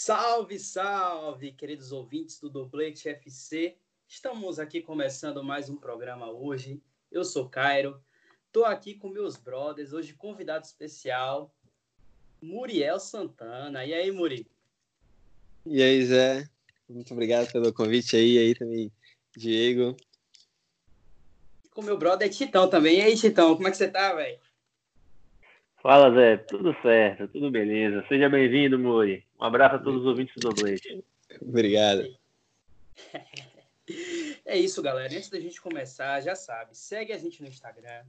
[0.00, 3.76] Salve, salve, queridos ouvintes do Doblete FC.
[4.06, 6.80] Estamos aqui começando mais um programa hoje.
[7.10, 8.00] Eu sou Cairo,
[8.52, 11.52] tô aqui com meus brothers, hoje convidado especial,
[12.40, 13.84] Muriel Santana.
[13.84, 14.46] E aí, Muri?
[15.66, 16.48] E aí, Zé?
[16.88, 18.92] Muito obrigado pelo convite aí, e aí também,
[19.36, 19.96] Diego.
[21.72, 22.98] Com meu brother Titão também.
[22.98, 24.38] E aí, Titão, como é que você tá, velho?
[25.80, 26.36] Fala, Zé.
[26.38, 28.04] Tudo certo, tudo beleza.
[28.08, 29.24] Seja bem-vindo, Muri.
[29.40, 31.04] Um abraço a todos os ouvintes do Doblete.
[31.40, 32.04] Obrigado.
[34.44, 35.14] É isso, galera.
[35.14, 38.04] Antes da gente começar, já sabe, segue a gente no Instagram,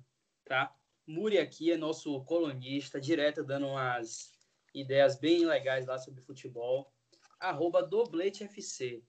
[0.46, 0.74] tá?
[1.06, 4.32] Muri aqui é nosso colunista, direto dando umas
[4.74, 6.92] ideias bem legais lá sobre futebol.
[7.40, 9.04] Arroba dobletefc.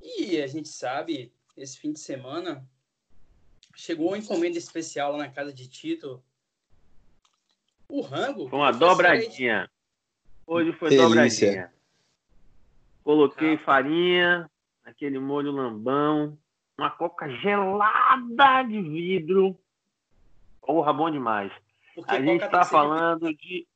[0.00, 2.68] E a gente sabe, esse fim de semana,
[3.76, 6.22] chegou uma encomenda especial lá na casa de Tito.
[7.92, 8.48] O rango.
[8.48, 9.68] Foi uma dobradinha.
[10.46, 11.08] Hoje foi Delícia.
[11.08, 11.72] dobradinha.
[13.04, 14.50] Coloquei farinha,
[14.82, 16.38] aquele molho lambão,
[16.78, 19.54] uma coca gelada de vidro.
[20.62, 21.52] Porra, bom demais.
[21.94, 23.66] Porque a gente está falando de.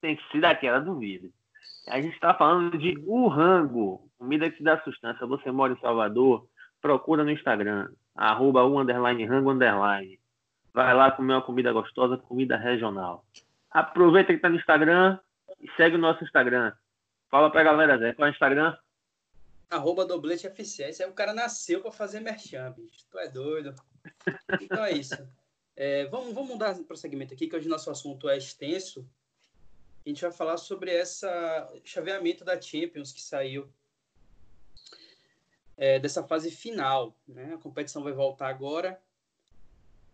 [0.00, 1.30] Tem que ser daquela do vidro.
[1.86, 5.24] A gente está falando de urrango, comida que dá sustância.
[5.28, 6.44] Você mora em Salvador,
[6.80, 10.18] procura no Instagram, arroba o underline rango underline.
[10.72, 13.24] Vai lá comer uma comida gostosa, comida regional.
[13.74, 15.18] Aproveita que está no Instagram
[15.60, 16.72] e segue o nosso Instagram.
[17.28, 18.76] Fala pra galera, Zé, qual é o Instagram?
[19.68, 20.46] Arroba Doblete.
[20.56, 23.04] Esse aí o cara nasceu para fazer merchan, bicho.
[23.10, 23.74] Tu é doido.
[24.60, 25.16] Então é isso.
[25.74, 29.04] É, vamos, vamos o prosseguimento aqui, que hoje nosso assunto é extenso.
[30.06, 33.68] A gente vai falar sobre essa chaveamento da Champions que saiu
[35.76, 37.18] é, dessa fase final.
[37.26, 37.54] Né?
[37.54, 39.02] A competição vai voltar agora,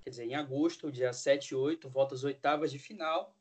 [0.01, 3.37] quer dizer, em agosto, dia 7 e 8, volta às oitavas de final.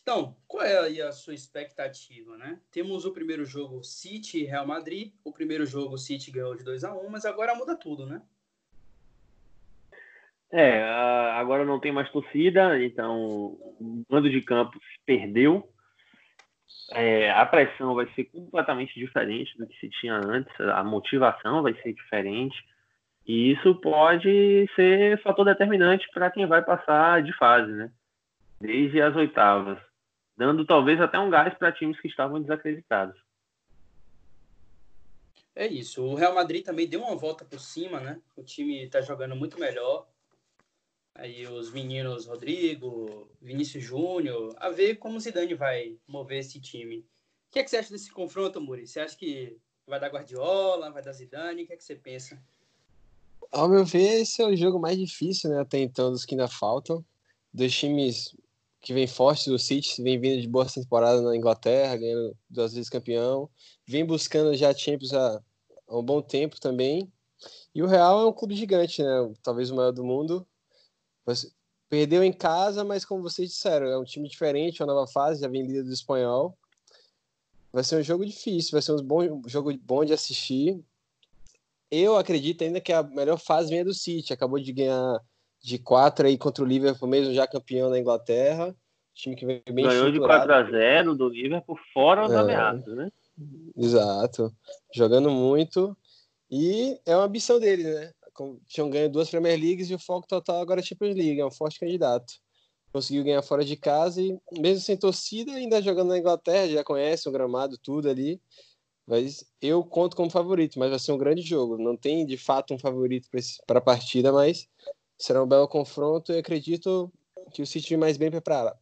[0.00, 2.58] Então, qual é aí a sua expectativa, né?
[2.70, 5.12] Temos o primeiro jogo City e Real Madrid.
[5.24, 8.22] O primeiro jogo City ganhou de 2 a 1 mas agora muda tudo, né?
[10.50, 10.82] É,
[11.34, 13.16] agora não tem mais torcida, então
[13.80, 15.66] o mando de campo perdeu.
[16.90, 21.74] É, a pressão vai ser completamente diferente do que se tinha antes, a motivação vai
[21.80, 22.56] ser diferente.
[23.26, 27.90] E isso pode ser fator determinante para quem vai passar de fase, né?
[28.62, 29.76] Desde as oitavas,
[30.36, 33.20] dando talvez até um gás para times que estavam desacreditados.
[35.54, 36.02] É isso.
[36.02, 38.20] O Real Madrid também deu uma volta por cima, né?
[38.36, 40.06] O time está jogando muito melhor.
[41.14, 47.00] Aí os meninos Rodrigo, Vinícius Júnior, a ver como o Zidane vai mover esse time.
[47.00, 47.04] O
[47.50, 48.86] que, é que você acha desse confronto, Muri?
[48.86, 51.64] Você acha que vai dar Guardiola, vai dar Zidane?
[51.64, 52.40] O que é que você pensa?
[53.50, 55.60] Ao meu ver, esse é o jogo mais difícil, né?
[55.60, 57.04] Até então, dos que ainda faltam.
[57.52, 58.34] Dois times
[58.82, 62.90] que vem forte do City, vem vindo de boa temporada na Inglaterra, ganhando duas vezes
[62.90, 63.48] campeão,
[63.86, 65.40] vem buscando já Champions há,
[65.86, 67.10] há um bom tempo também.
[67.72, 69.32] E o Real é um clube gigante, né?
[69.40, 70.46] Talvez o maior do mundo.
[71.88, 75.48] Perdeu em casa, mas como vocês disseram, é um time diferente, uma nova fase, já
[75.48, 76.58] vem líder do espanhol.
[77.72, 80.82] Vai ser um jogo difícil, vai ser um bom jogo bom de assistir.
[81.88, 85.20] Eu acredito ainda que a melhor fase vem do City, acabou de ganhar
[85.62, 88.74] de 4 aí contra o Liverpool, mesmo já campeão na Inglaterra.
[89.14, 92.94] Time que vem bem Ganhou de 4 a 0 do Liverpool fora da é, ameaça,
[92.94, 93.10] né?
[93.76, 94.52] Exato.
[94.94, 95.96] Jogando muito.
[96.50, 98.12] E é uma ambição dele, né?
[98.66, 101.50] Tinham ganho duas Premier Leagues e o foco total agora é Champions League, é um
[101.50, 102.32] forte candidato.
[102.92, 107.28] Conseguiu ganhar fora de casa e, mesmo sem torcida, ainda jogando na Inglaterra, já conhece
[107.28, 108.40] o gramado, tudo ali.
[109.06, 111.76] Mas eu conto como favorito, mas vai ser um grande jogo.
[111.76, 113.28] Não tem de fato um favorito
[113.66, 114.68] para a partida, mas
[115.22, 117.12] será um belo confronto e acredito
[117.52, 118.28] que o City mais bem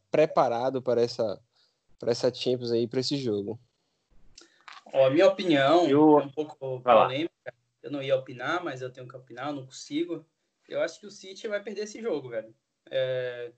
[0.09, 1.39] preparado para essa
[1.99, 3.59] para essa Champions aí para esse jogo.
[4.91, 6.19] Ó, a minha opinião eu...
[6.19, 7.53] é um pouco polêmica.
[7.83, 10.25] Eu não ia opinar, mas eu tenho que opinar, eu não consigo.
[10.67, 12.53] Eu acho que o City vai perder esse jogo, velho.
[12.89, 13.51] É...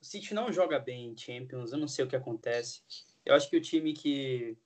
[0.00, 2.80] O City não joga bem em Champions, eu não sei o que acontece.
[3.26, 4.56] Eu acho que o time que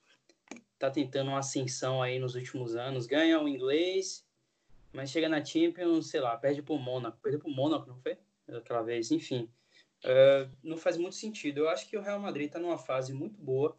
[0.79, 4.25] tá tentando uma ascensão aí nos últimos anos ganha o inglês
[4.93, 7.19] mas chega na Champions, sei lá, perde pro Mônaco.
[7.23, 8.19] Perdeu pro Mônaco, não foi?
[8.49, 9.49] Aquela vez, enfim.
[10.05, 11.59] Uh, não faz muito sentido.
[11.59, 13.77] Eu acho que o Real Madrid está numa fase muito boa,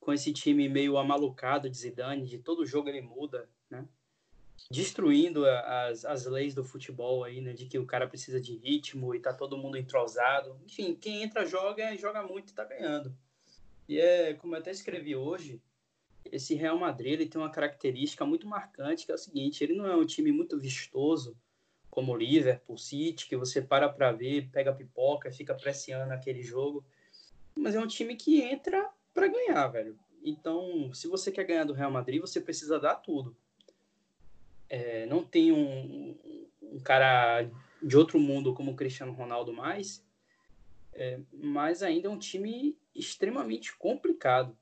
[0.00, 3.86] com esse time meio amalucado de Zidane, de todo jogo ele muda, né?
[4.70, 7.52] Destruindo as, as leis do futebol aí, né?
[7.52, 10.58] De que o cara precisa de ritmo e tá todo mundo entrosado.
[10.64, 13.14] Enfim, quem entra joga e joga muito e tá ganhando.
[13.88, 15.60] E é, como eu até escrevi hoje,
[16.32, 19.86] esse Real Madrid ele tem uma característica muito marcante, que é o seguinte, ele não
[19.86, 21.36] é um time muito vistoso,
[21.90, 26.84] como o Liverpool, City, que você para para ver, pega pipoca, fica pressionando aquele jogo,
[27.54, 29.98] mas é um time que entra para ganhar, velho.
[30.22, 33.34] Então, se você quer ganhar do Real Madrid, você precisa dar tudo.
[34.68, 36.18] É, não tem um,
[36.60, 37.48] um, cara
[37.82, 40.04] de outro mundo como o Cristiano Ronaldo mais,
[40.92, 44.56] é, mas ainda é um time extremamente complicado.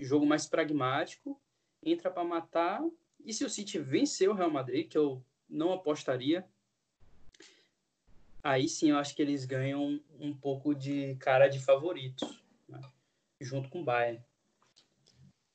[0.00, 1.40] Jogo mais pragmático,
[1.82, 2.80] entra para matar.
[3.24, 6.44] E se o City vencer o Real Madrid, que eu não apostaria,
[8.42, 12.80] aí sim eu acho que eles ganham um pouco de cara de favoritos, né?
[13.40, 14.20] junto com o Bayern.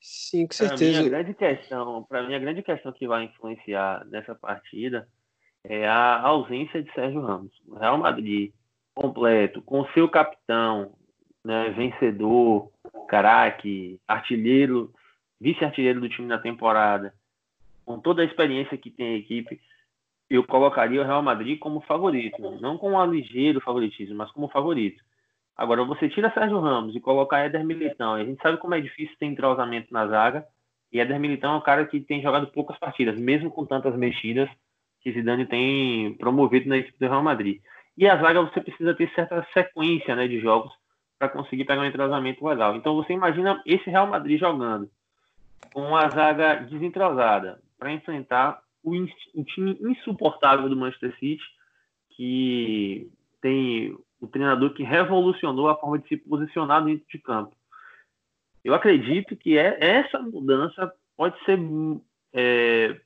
[0.00, 0.92] Sim, com certeza.
[0.92, 5.08] Para mim, a grande questão, para mim, a grande questão que vai influenciar nessa partida
[5.64, 7.52] é a ausência de Sérgio Ramos.
[7.66, 8.52] O Real Madrid
[8.94, 10.94] completo, com seu capitão,
[11.44, 12.70] né, vencedor,
[13.06, 14.92] craque, artilheiro,
[15.40, 17.14] vice-artilheiro do time na temporada,
[17.84, 19.60] com toda a experiência que tem a equipe,
[20.28, 25.02] eu colocaria o Real Madrid como favorito, não com um ligeiro favoritismo, mas como favorito.
[25.56, 28.80] Agora, você tira Sérgio Ramos e colocar Éder Militão, e a gente sabe como é
[28.80, 30.46] difícil ter entrosamento na zaga,
[30.92, 34.50] e Éder Militão é um cara que tem jogado poucas partidas, mesmo com tantas mexidas
[35.00, 37.60] que Zidane tem promovido na equipe do Real Madrid.
[37.96, 40.72] E a zaga você precisa ter certa sequência né, de jogos
[41.18, 42.76] para conseguir pegar um entrosamento legal.
[42.76, 44.90] Então você imagina esse Real Madrid jogando
[45.72, 48.92] com uma zaga desentrosada para enfrentar o,
[49.34, 51.42] o time insuportável do Manchester City,
[52.10, 53.10] que
[53.40, 57.54] tem o treinador que revolucionou a forma de se posicionar dentro de campo.
[58.64, 61.58] Eu acredito que é, essa mudança pode ser
[62.32, 62.98] é,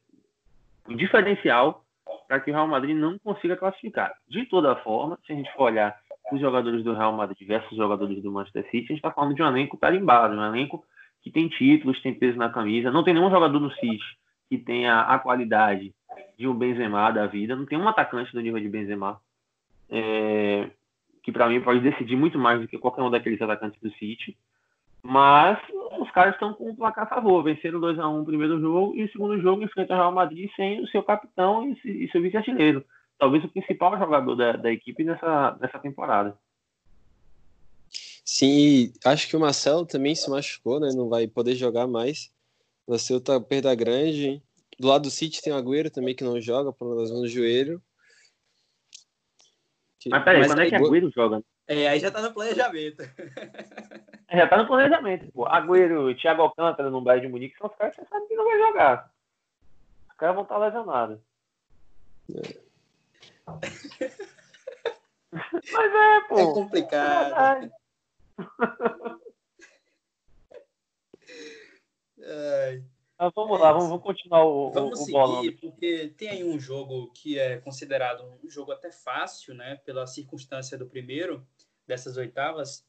[0.89, 1.85] um diferencial
[2.27, 4.13] para que o Real Madrid não consiga classificar.
[4.29, 5.99] De toda forma, se a gente for olhar
[6.37, 9.35] os jogadores do Real Madrid versus os jogadores do Manchester City, a gente está falando
[9.35, 10.85] de um elenco carimbado, um elenco
[11.23, 12.91] que tem títulos, tem peso na camisa.
[12.91, 14.19] Não tem nenhum jogador no City
[14.49, 15.95] que tenha a qualidade
[16.37, 17.55] de um Benzema da vida.
[17.55, 19.21] Não tem um atacante do nível de Benzema.
[19.89, 20.71] É,
[21.23, 24.37] que para mim pode decidir muito mais do que qualquer um daqueles atacantes do City.
[25.03, 25.59] Mas
[25.99, 27.43] os caras estão com um placar a favor.
[27.43, 30.51] Venceram 2 a 1 no primeiro jogo e o segundo jogo enfrenta o Real Madrid
[30.57, 32.85] sem o seu capitão e, seu vice-artilheiro.
[33.21, 36.37] Talvez o principal jogador da, da equipe nessa, nessa temporada.
[38.25, 40.89] Sim, acho que o Marcelo também se machucou, né?
[40.95, 42.33] Não vai poder jogar mais.
[42.99, 44.43] Ser outra perda grande.
[44.79, 47.83] Do lado do City tem o Agüero também que não joga, por lesão no joelho.
[50.09, 51.45] Mas peraí, Mas quando é que Agüero joga?
[51.69, 53.03] É, aí já tá no planejamento.
[54.33, 55.47] É, já tá no planejamento, pô.
[55.47, 58.35] Agüero e Thiago Alcântara no Bayern de Munique são os caras que você sabe que
[58.37, 59.13] não vai jogar.
[60.09, 61.19] Os caras vão estar lesionados.
[62.33, 62.70] É.
[65.33, 66.39] Mas é, pô.
[66.39, 67.73] É complicado.
[72.23, 72.83] É.
[73.19, 75.57] Mas vamos lá, vamos, vamos continuar o, vamos o, seguir, bolão.
[75.61, 80.79] porque tem aí um jogo que é considerado um jogo até fácil, né, pela circunstância
[80.79, 81.47] do primeiro
[81.87, 82.87] dessas oitavas,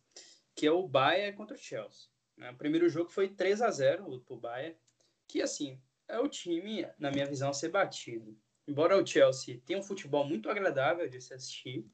[0.56, 2.08] que é o Bayern contra o Chelsea.
[2.38, 2.50] Né?
[2.52, 4.78] O primeiro jogo foi 3 a 0 para o Bayern,
[5.28, 8.38] que assim é o time, na minha visão, a ser batido.
[8.68, 11.86] Embora o Chelsea tenha um futebol muito agradável de se assistir,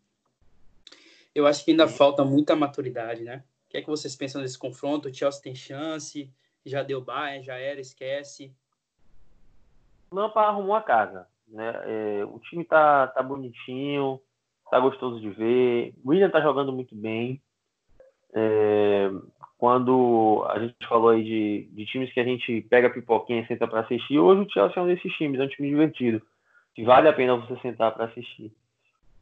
[1.34, 3.44] eu acho que ainda falta muita maturidade, né?
[3.66, 5.08] O que é que vocês pensam desse confronto?
[5.08, 6.32] O Chelsea tem chance?
[6.68, 8.54] já deu Bayern, já era, esquece.
[10.12, 11.28] Lampa arrumou a casa.
[11.48, 11.74] Né?
[11.86, 14.20] É, o time tá, tá bonitinho,
[14.70, 15.94] tá gostoso de ver.
[16.04, 17.42] O William tá jogando muito bem.
[18.34, 19.10] É,
[19.58, 23.68] quando a gente falou aí de, de times que a gente pega pipoquinha e senta
[23.68, 26.22] para assistir, hoje o Chelsea é um desses times, é um time divertido.
[26.78, 28.54] Que vale a pena você sentar para assistir.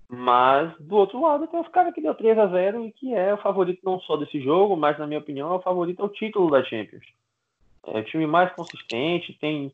[0.10, 3.34] Mas do outro lado tem os caras que deu 3 a 0 e que é
[3.34, 6.52] o favorito não só desse jogo, mas na minha opinião é o favorito ao título
[6.52, 7.06] da Champions.
[7.88, 9.74] É o time mais consistente, tem,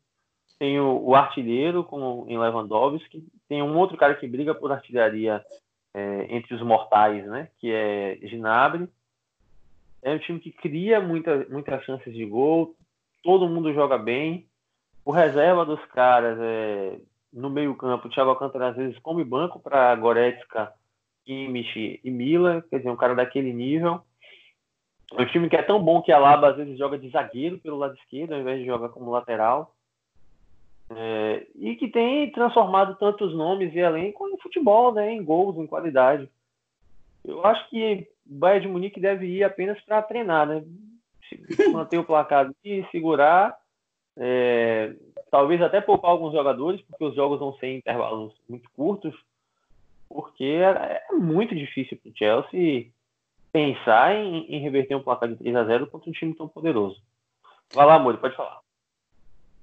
[0.60, 5.44] tem o, o artilheiro com, em Lewandowski, tem um outro cara que briga por artilharia
[5.92, 7.48] é, entre os mortais, né?
[7.58, 8.88] Que é Ginabri.
[10.00, 12.76] É um time que cria muita, muitas chances de gol,
[13.24, 14.46] todo mundo joga bem.
[15.04, 17.00] O reserva dos caras é
[17.32, 20.72] no meio-campo, o Thiago Alcântara às vezes come banco para Goretzka,
[21.24, 24.02] Kimmich e Mila, quer dizer, um cara daquele nível.
[25.14, 27.58] É um time que é tão bom que a Laba às vezes joga de zagueiro
[27.58, 29.74] pelo lado esquerdo, ao invés de jogar como lateral.
[30.90, 35.66] É, e que tem transformado tantos nomes e elenco em futebol, né, em gols, em
[35.66, 36.28] qualidade.
[37.24, 40.62] Eu acho que o Bayern de Munique deve ir apenas para treinar, né?
[41.72, 43.56] Manter o placar e segurar.
[44.16, 44.94] É,
[45.32, 49.14] talvez até poupar alguns jogadores, porque os jogos vão ser em intervalos muito curtos,
[50.06, 52.92] porque é, muito difícil para o Chelsea
[53.50, 57.00] pensar em, em, reverter um placar de 3 a 0 contra um time tão poderoso.
[57.72, 58.60] Vai lá, amor, pode falar.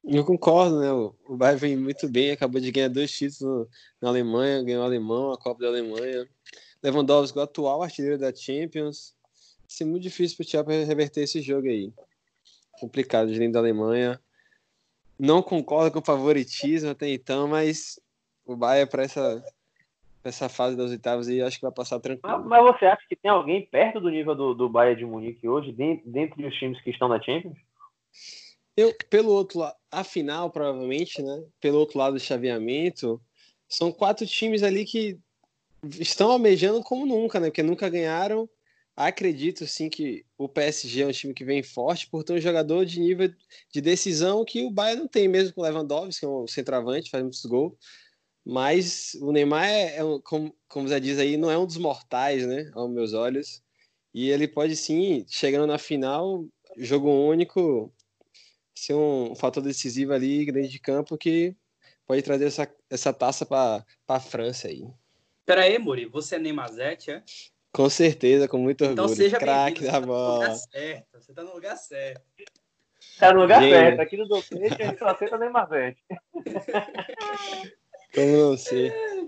[0.03, 0.91] Eu concordo, né?
[0.91, 3.67] O Bayern vem muito bem, acabou de ganhar dois títulos
[4.01, 6.27] na Alemanha, ganhou o Alemão, a Copa da Alemanha.
[6.81, 9.13] Lewandowski, o atual artilheiro da Champions.
[9.67, 11.93] ser muito difícil pro Chelsea reverter esse jogo aí.
[12.71, 14.19] Complicado, de da Alemanha.
[15.19, 17.99] Não concordo com o favoritismo até então, mas
[18.45, 19.43] o Bayern para essa
[20.23, 22.39] essa fase das oitavas aí, acho que vai passar tranquilo.
[22.39, 25.47] Mas, mas, você acha que tem alguém perto do nível do, do Bayern de Munique
[25.47, 27.57] hoje, dentro, dentro dos times que estão na Champions?
[28.75, 31.43] Eu, pelo outro lado, a final, provavelmente, né?
[31.59, 33.19] Pelo outro lado do chaveamento,
[33.67, 35.17] são quatro times ali que
[35.99, 37.47] estão almejando como nunca, né?
[37.47, 38.49] Porque nunca ganharam.
[39.00, 42.86] Acredito sim que o PSG é um time que vem forte por ter um jogador
[42.86, 43.34] de nível
[43.72, 47.10] de decisão que o Bayern não tem, mesmo com o Lewandowski, que é um centroavante,
[47.10, 47.77] faz muitos gols.
[48.46, 52.46] Mas o Neymar é, é um, como, como diz aí, não é um dos mortais,
[52.46, 52.70] né?
[52.74, 53.63] Aos meus olhos.
[54.13, 57.89] E ele pode sim, chegando na final, jogo único,
[58.75, 61.56] ser um fator decisivo ali dentro de campo que
[62.06, 64.86] pode trazer essa, essa taça para a França aí.
[65.46, 67.24] Pera aí, Muri, você é Neymazete, é?
[67.71, 69.05] Com certeza, com muito então orgulho.
[69.05, 70.55] Então seja Craque da tá bola.
[70.55, 72.21] Certo, você tá no lugar certo.
[73.19, 73.71] Tá no lugar Gente.
[73.71, 73.99] certo.
[73.99, 76.03] Aqui no Docente a gente só aceita Neymazete.
[78.13, 78.89] Como não sei.
[78.89, 79.27] É,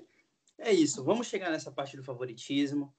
[0.59, 2.93] é isso, vamos chegar nessa parte do favoritismo.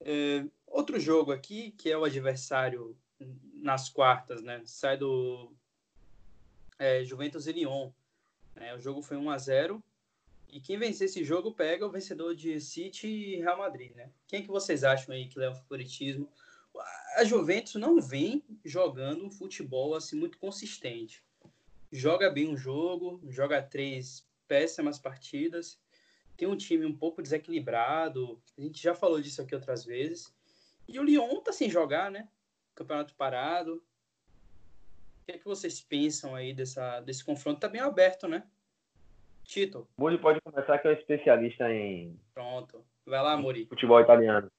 [0.00, 2.96] É, outro jogo aqui, que é o adversário
[3.54, 4.60] nas quartas, né?
[4.64, 5.52] Sai do
[6.78, 7.90] é, Juventus e Lyon.
[8.56, 9.82] É, o jogo foi 1 a 0
[10.52, 14.10] e quem vencer esse jogo pega o vencedor de City e Real Madrid, né?
[14.28, 16.30] Quem que vocês acham aí que leva o favoritismo?
[17.16, 21.24] A Juventus não vem jogando um futebol assim muito consistente.
[21.90, 25.80] Joga bem um jogo, joga três péssimas partidas,
[26.36, 28.38] tem um time um pouco desequilibrado.
[28.58, 30.34] A gente já falou disso aqui outras vezes.
[30.86, 32.28] E o Lyon tá sem jogar, né?
[32.74, 33.76] Campeonato parado.
[33.76, 37.60] O que, é que vocês pensam aí dessa, desse confronto?
[37.60, 38.46] Tá bem aberto, né?
[39.44, 39.86] Tito.
[39.98, 42.18] Muri pode começar, que é um especialista em.
[42.34, 42.84] Pronto.
[43.06, 43.66] Vai lá, Muri.
[43.66, 44.50] Futebol italiano.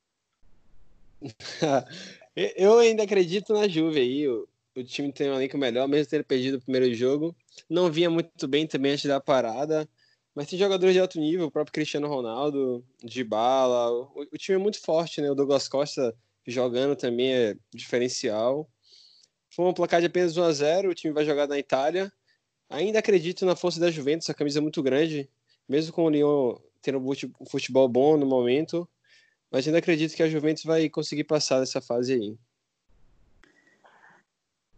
[2.36, 4.28] eu ainda acredito na Juve aí.
[4.28, 7.36] O, o time tem um elenco melhor, mesmo tendo perdido o primeiro jogo.
[7.70, 9.88] Não vinha muito bem também antes da parada.
[10.36, 13.92] Mas tem jogadores de alto nível, o próprio Cristiano Ronaldo, de bala.
[13.92, 15.30] O, o time é muito forte, né?
[15.30, 18.68] O Douglas Costa jogando também é diferencial.
[19.56, 22.12] Foi um placar de apenas 1 a 0 o time vai jogar na Itália.
[22.70, 25.30] Ainda acredito na força da Juventus, a camisa é muito grande,
[25.68, 28.88] mesmo com o Lyon tendo um futebol bom no momento,
[29.50, 32.38] mas ainda acredito que a Juventus vai conseguir passar dessa fase aí.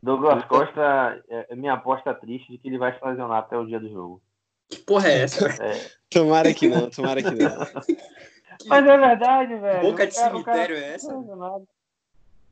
[0.03, 3.65] Douglas Costa é, é minha aposta triste de que ele vai se lesionar até o
[3.65, 4.21] dia do jogo.
[4.69, 5.47] Que porra é essa?
[5.63, 5.89] É.
[6.09, 7.57] Tomara que não, tomara que não.
[8.67, 9.81] Mas é verdade, velho.
[9.81, 11.13] Boca de cemitério cara, é essa?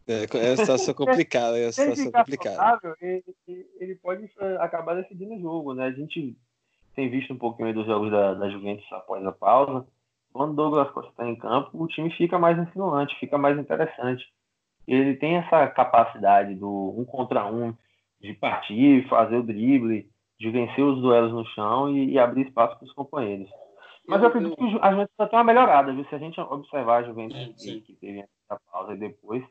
[0.07, 2.95] É, é uma situação complicada, é uma situação complicada.
[3.01, 3.24] Ele,
[3.79, 4.29] ele, pode
[4.60, 5.86] acabar decidindo o jogo, né?
[5.86, 6.36] A gente
[6.95, 9.86] tem visto um pouquinho dos jogos da, da Juventus após a pausa.
[10.31, 14.25] Quando o Douglas Costa está em campo, o time fica mais insinuante, fica mais interessante.
[14.88, 17.74] Ele tem essa capacidade do um contra um,
[18.19, 22.77] de partir, fazer o drible, de vencer os duelos no chão e, e abrir espaço
[22.77, 23.50] para os companheiros.
[24.07, 26.03] Mas eu, acredito que a Juventus está uma melhorada, viu?
[26.05, 27.79] Se a gente observar a Juventus sim, sim.
[27.81, 29.43] que teve a pausa e depois,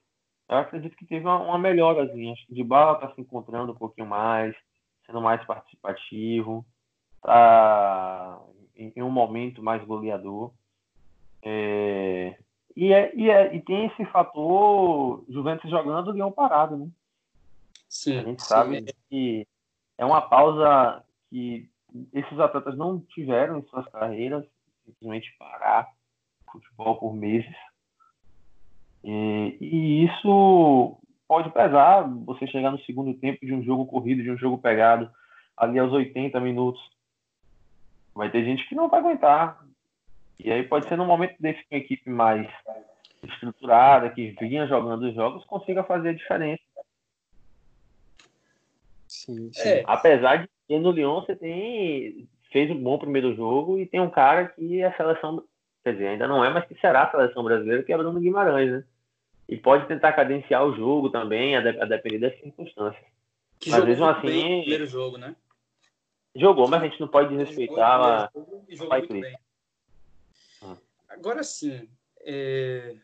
[0.52, 2.32] eu acredito que teve uma, uma melhorazinha.
[2.32, 4.54] Acho que de bala está se encontrando um pouquinho mais,
[5.06, 6.64] sendo mais participativo,
[7.16, 8.38] está
[8.76, 10.52] em, em, um momento mais goleador.
[11.42, 12.38] É,
[12.76, 16.88] e, é, e, é, e tem esse fator Juventus jogando e Leão parado, né?
[17.88, 18.87] Sim, a gente sabe sim.
[19.09, 19.47] que
[19.99, 21.68] é uma pausa que
[22.12, 24.44] esses atletas não tiveram em suas carreiras,
[24.85, 25.90] simplesmente parar
[26.50, 27.54] futebol por meses.
[29.04, 34.30] E, e, isso pode pesar, você chegar no segundo tempo de um jogo corrido, de
[34.30, 35.11] um jogo pegado,
[35.56, 36.80] ali aos 80 minutos.
[38.14, 39.64] Vai ter gente que não vai aguentar.
[40.38, 42.47] E aí pode ser num momento desse que a equipe mais
[43.23, 46.62] estruturada, que vinha jogando os jogos, consiga fazer a diferença.
[49.06, 49.68] Sim, sim.
[49.68, 49.85] É.
[49.87, 54.11] Apesar de que no Lyon você tem fez um bom primeiro jogo e tem um
[54.11, 55.42] cara que é a seleção,
[55.82, 58.71] quer dizer, ainda não é, mas que será a seleção brasileira, que é Bruno Guimarães,
[58.71, 58.85] né?
[59.49, 63.05] E pode tentar cadenciar o jogo também, a, de, a depender das circunstâncias.
[63.59, 64.27] Que mas mesmo assim.
[64.27, 65.37] Bem primeiro jogo, né?
[66.35, 68.31] Jogou, mas a gente não pode desrespeitar.
[68.35, 69.39] Jogou, jogou muito bem.
[70.63, 70.77] Ah.
[71.09, 71.89] Agora sim,
[72.21, 72.97] é...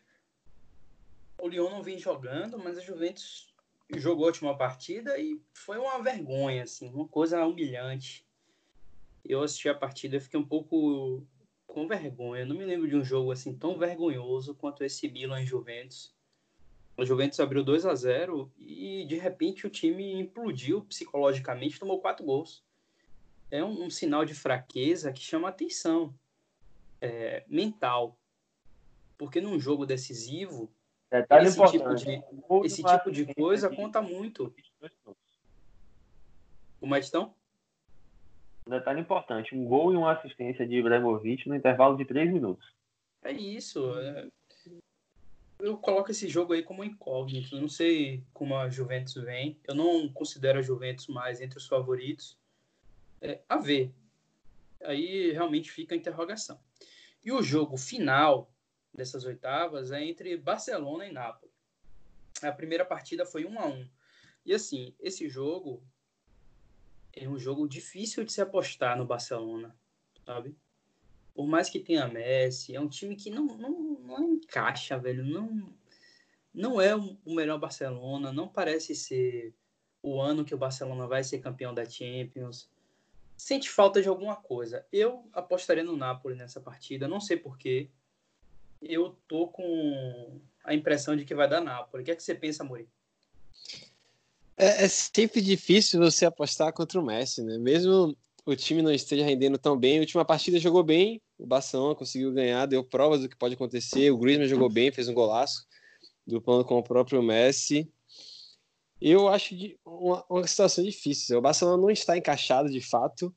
[1.39, 3.53] o Lyon não vem jogando, mas a Juventus
[3.95, 8.25] jogou a última partida e foi uma vergonha, assim, uma coisa humilhante.
[9.23, 11.23] Eu assisti a partida e fiquei um pouco
[11.67, 12.41] com vergonha.
[12.41, 16.13] Eu não me lembro de um jogo assim tão vergonhoso quanto esse Milan Juventus.
[16.99, 22.25] O Juventus abriu 2 a 0 e de repente o time implodiu psicologicamente, tomou quatro
[22.25, 22.61] gols.
[23.49, 26.13] É um, um sinal de fraqueza que chama atenção
[26.99, 28.19] é, mental,
[29.17, 30.69] porque num jogo decisivo
[31.41, 32.23] esse tipo de,
[32.65, 34.53] esse tipo de coisa conta muito.
[36.79, 37.33] Como é estão?
[38.67, 42.75] Um detalhe importante: um gol e uma assistência de Ibrahimovic no intervalo de três minutos.
[43.23, 43.97] É isso.
[43.99, 44.27] É...
[45.59, 47.59] Eu coloco esse jogo aí como incógnito.
[47.59, 49.59] Não sei como a Juventus vem.
[49.67, 52.37] Eu não considero a Juventus mais entre os favoritos.
[53.21, 53.93] É, a ver.
[54.81, 56.59] Aí realmente fica a interrogação.
[57.23, 58.49] E o jogo final
[58.93, 61.53] dessas oitavas é entre Barcelona e Nápoles.
[62.41, 63.89] A primeira partida foi 1 a 1
[64.45, 65.83] E assim, esse jogo
[67.11, 69.75] é um jogo difícil de se apostar no Barcelona,
[70.25, 70.55] sabe?
[71.33, 75.23] Por mais que tenha Messi, é um time que não, não, não encaixa, velho.
[75.23, 75.73] Não,
[76.53, 79.53] não é o melhor Barcelona, não parece ser
[80.01, 82.69] o ano que o Barcelona vai ser campeão da Champions.
[83.37, 84.85] Sente falta de alguma coisa.
[84.91, 87.89] Eu apostaria no Napoli nessa partida, não sei porquê.
[88.81, 92.03] Eu tô com a impressão de que vai dar Napoli.
[92.03, 92.87] O que é que você pensa, Mori?
[94.57, 97.57] É, é, sempre difícil você apostar contra o Messi, né?
[97.57, 98.15] Mesmo
[98.45, 102.31] o time não esteja rendendo tão bem, a última partida jogou bem, o Barcelona conseguiu
[102.33, 105.65] ganhar, deu provas do que pode acontecer, o Griezmann jogou bem, fez um golaço,
[106.25, 107.91] duplando com o próprio Messi.
[109.01, 109.55] Eu acho
[109.85, 111.37] uma, uma situação difícil.
[111.37, 113.33] O Barcelona não está encaixado de fato,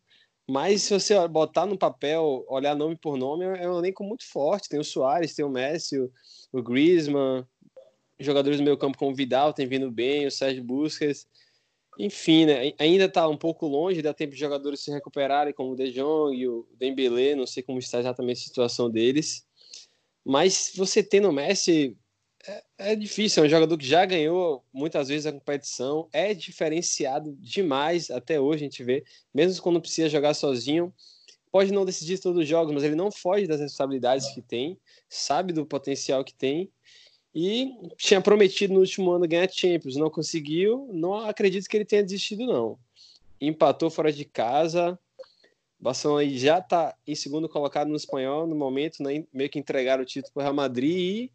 [0.49, 4.69] mas se você botar no papel, olhar nome por nome, é um elenco muito forte.
[4.69, 6.11] Tem o Soares, tem o Messi, o,
[6.53, 7.47] o Griezmann,
[8.19, 11.27] jogadores do meio campo como o Vidal tem vindo bem, o Sérgio Busquets.
[11.99, 15.77] Enfim, né, ainda está um pouco longe, dá tempo de jogadores se recuperarem, como o
[15.77, 19.47] De Jong e o Dembélé, não sei como está exatamente a situação deles.
[20.25, 21.97] Mas você tendo o Messi,
[22.47, 27.37] é, é, difícil, é um jogador que já ganhou muitas vezes a competição, é diferenciado
[27.39, 30.93] demais até hoje, a gente vê, mesmo quando precisa jogar sozinho,
[31.53, 35.53] pode não decidir todos os jogos, mas ele não foge das responsabilidades que tem, sabe
[35.53, 36.73] do potencial que tem,
[37.35, 40.89] e tinha prometido no último ano ganhar Champions, não conseguiu.
[40.93, 42.79] Não acredito que ele tenha desistido, não.
[43.41, 44.99] Empatou fora de casa.
[45.81, 49.25] Barcelona já está em segundo colocado no espanhol no momento, né?
[49.33, 51.33] meio que entregaram o título para o Real Madrid e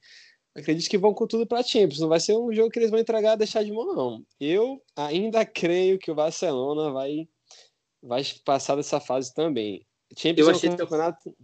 [0.56, 2.00] acredito que vão com tudo para Champions.
[2.00, 4.26] Não vai ser um jogo que eles vão entregar e deixar de mão, não.
[4.40, 7.28] Eu ainda creio que o Barcelona vai,
[8.02, 9.86] vai passar dessa fase também.
[10.16, 11.36] Champions Eu é um campeonato.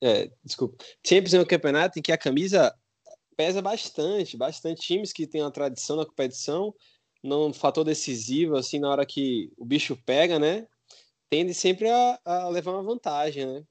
[0.00, 0.84] É, desculpa.
[1.04, 2.72] Champions é um campeonato em que a camisa
[3.36, 6.74] pesa bastante, bastante times que têm uma tradição na competição,
[7.22, 10.66] não fator decisivo, assim, na hora que o bicho pega, né?
[11.30, 13.64] Tende sempre a, a levar uma vantagem, né?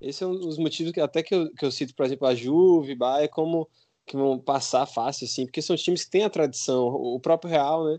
[0.00, 2.34] Esse é um dos motivos que até que eu, que eu cito, por exemplo, a
[2.34, 3.68] Juve, Bahia, como
[4.06, 6.86] que vão passar fácil, assim, porque são times que têm a tradição.
[6.86, 7.98] O próprio Real, né?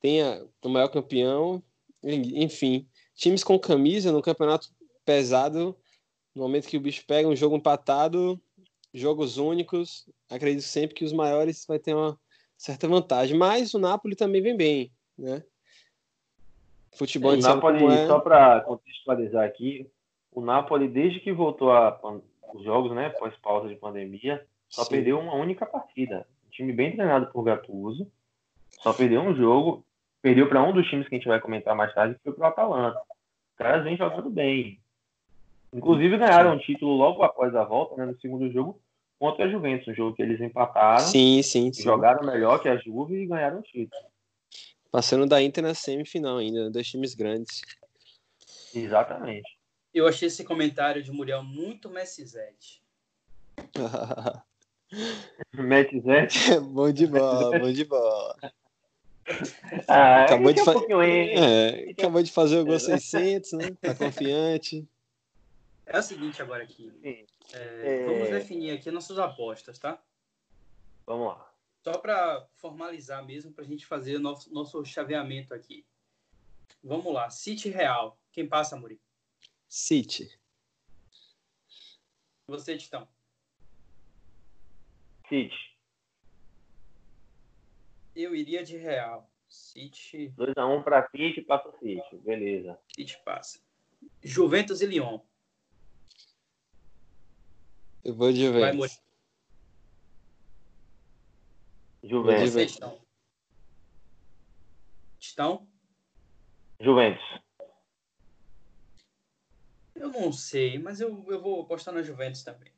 [0.00, 1.62] Tem a, o maior campeão,
[2.02, 2.86] enfim.
[3.14, 4.68] Times com camisa no campeonato
[5.04, 5.76] pesado,
[6.34, 8.40] no momento que o bicho pega um jogo empatado,
[8.92, 12.18] jogos únicos, acredito sempre que os maiores vai ter uma
[12.56, 13.36] certa vantagem.
[13.36, 15.42] Mas o Napoli também vem bem, né?
[16.96, 18.06] Futebol o Napoli, é...
[18.06, 19.88] só para contextualizar aqui,
[20.32, 21.92] o Napoli desde que voltou a
[22.54, 24.90] os jogos, né, pós pausa de pandemia, só Sim.
[24.90, 26.26] perdeu uma única partida.
[26.46, 28.10] Um time bem treinado por Gattuso,
[28.82, 29.84] só perdeu um jogo,
[30.22, 32.46] perdeu para um dos times que a gente vai comentar mais tarde, que foi para
[32.46, 33.00] o Atalanta.
[33.00, 34.80] Os caras vêm jogando bem.
[35.72, 38.80] Inclusive ganharam um título logo após a volta, né, no segundo jogo,
[39.18, 41.06] contra a Juventus, um jogo que eles empataram.
[41.06, 41.82] Sim, sim, sim.
[41.82, 44.02] Jogaram melhor que a Juve e ganharam o título.
[44.90, 47.60] Passando da Inter na semifinal ainda, dois times grandes.
[48.74, 49.58] Exatamente.
[49.92, 52.82] Eu achei esse comentário de Muriel muito Messizete.
[55.52, 56.60] Messizete?
[56.72, 58.36] bom de bola, bom de bola.
[59.86, 63.76] Ah, acabou, de um é, acabou de fazer o gol 600, né?
[63.82, 64.88] Tá confiante.
[65.86, 66.90] É o seguinte agora aqui.
[67.02, 68.04] É, é...
[68.06, 70.02] Vamos definir aqui nossas apostas, tá?
[71.06, 71.52] Vamos lá.
[71.82, 75.86] Só para formalizar mesmo, para a gente fazer nosso, nosso chaveamento aqui.
[76.82, 77.30] Vamos lá.
[77.30, 78.18] City Real.
[78.30, 79.00] Quem passa, Muri?
[79.66, 80.38] City.
[82.46, 83.08] Você, Titão?
[85.28, 85.76] City.
[88.14, 89.30] Eu iria de Real.
[89.48, 90.32] City.
[90.36, 92.16] 2x1 para City, passa o City.
[92.24, 92.78] Beleza.
[92.94, 93.60] City passa.
[94.22, 95.20] Juventus e Lyon.
[98.08, 99.02] Eu vou de Juventus.
[102.02, 102.48] Juventus.
[102.48, 102.80] Juventus.
[105.20, 105.68] Estão?
[106.80, 107.40] Juventus.
[109.94, 112.72] Eu não sei, mas eu, eu vou apostar na Juventus também.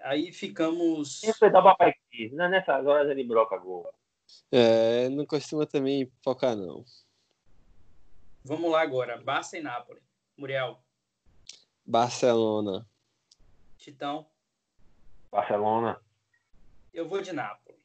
[0.00, 1.22] Aí ficamos.
[1.22, 1.94] Isso dá papai
[2.32, 2.48] né?
[2.48, 3.90] Nessas horas ele broca gol.
[4.50, 6.84] É, não costuma também focar, não.
[8.44, 9.16] Vamos lá agora.
[9.22, 10.02] Barça e Nápoles.
[10.36, 10.84] Muriel.
[11.86, 12.86] Barcelona.
[13.82, 14.24] Titão.
[15.28, 16.00] Barcelona.
[16.94, 17.84] Eu vou de Napoli.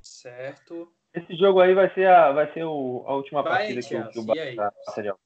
[0.00, 0.94] Certo.
[1.12, 4.20] Esse jogo aí vai ser a, vai ser o, a última Bayern partida que, que
[4.20, 5.18] o passa.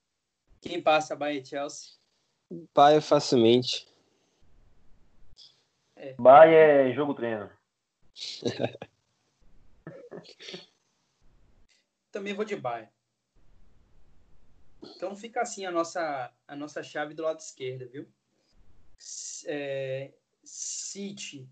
[0.63, 1.99] Quem passa Bayern e Chelsea?
[2.75, 3.87] Bayern facilmente.
[5.97, 6.15] É.
[6.15, 7.51] Bayern é jogo treino.
[12.11, 12.91] Também vou de Bayern.
[14.95, 18.09] Então fica assim a nossa, a nossa chave do lado esquerdo, viu?
[19.47, 20.13] É,
[20.45, 21.49] City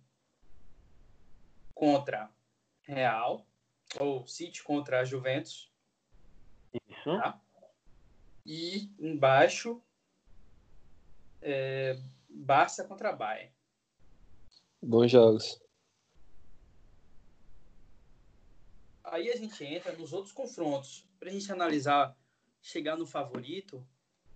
[1.75, 2.31] contra
[2.83, 3.47] Real,
[3.99, 5.73] ou City contra a Juventus.
[6.89, 7.05] Isso.
[7.05, 7.41] Tá?
[8.47, 9.83] E embaixo,
[11.41, 13.53] é, Barça contra Bayern.
[14.83, 15.63] Bons jogos.
[19.05, 22.17] Aí a gente entra nos outros confrontos, para a gente analisar,
[22.65, 23.87] chegar no favorito,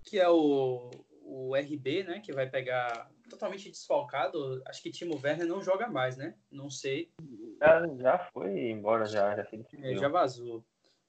[0.04, 0.90] que é o,
[1.22, 2.20] o RB, né?
[2.20, 4.62] Que vai pegar totalmente desfalcado.
[4.66, 6.34] Acho que Timo Werner não joga mais, né?
[6.50, 7.10] Não sei.
[7.58, 9.34] Já, já foi embora, já.
[9.34, 9.48] Já,
[9.80, 10.62] é, já vazou.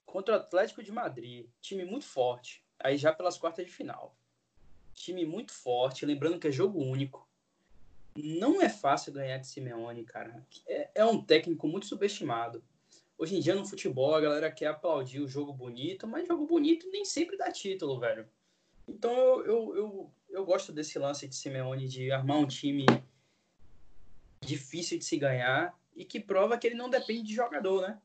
[0.05, 1.47] Contra o Atlético de Madrid.
[1.61, 2.63] Time muito forte.
[2.79, 4.15] Aí já pelas quartas de final.
[4.93, 6.05] Time muito forte.
[6.05, 7.27] Lembrando que é jogo único.
[8.15, 10.45] Não é fácil ganhar de Simeone, cara.
[10.65, 12.63] É, é um técnico muito subestimado.
[13.19, 16.89] Hoje em dia no futebol a galera quer aplaudir o jogo bonito, mas jogo bonito
[16.89, 18.25] nem sempre dá título, velho.
[18.87, 22.85] Então eu, eu, eu, eu gosto desse lance de Simeone de armar um time
[24.39, 28.01] difícil de se ganhar e que prova que ele não depende de jogador, né?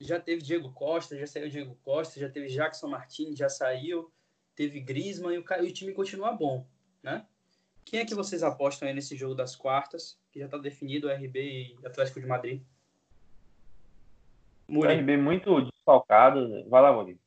[0.00, 4.12] Já teve Diego Costa, já saiu Diego Costa, já teve Jackson Martins, já saiu,
[4.56, 6.66] teve Griezmann e o, o time continua bom,
[7.00, 7.24] né?
[7.84, 11.12] Quem é que vocês apostam aí nesse jogo das quartas, que já está definido o
[11.12, 12.60] RB e Atlético de Madrid?
[14.68, 14.88] Muri.
[14.88, 16.68] O RB muito desfalcado.
[16.68, 17.18] Vai lá, Murilo.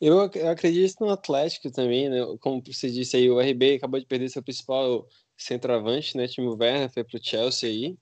[0.00, 2.18] Eu, acredito no Atlético também, né?
[2.40, 6.26] Como você disse aí, o RB acabou de perder seu principal centroavante, né?
[6.26, 7.98] Timo Werner foi pro Chelsea aí.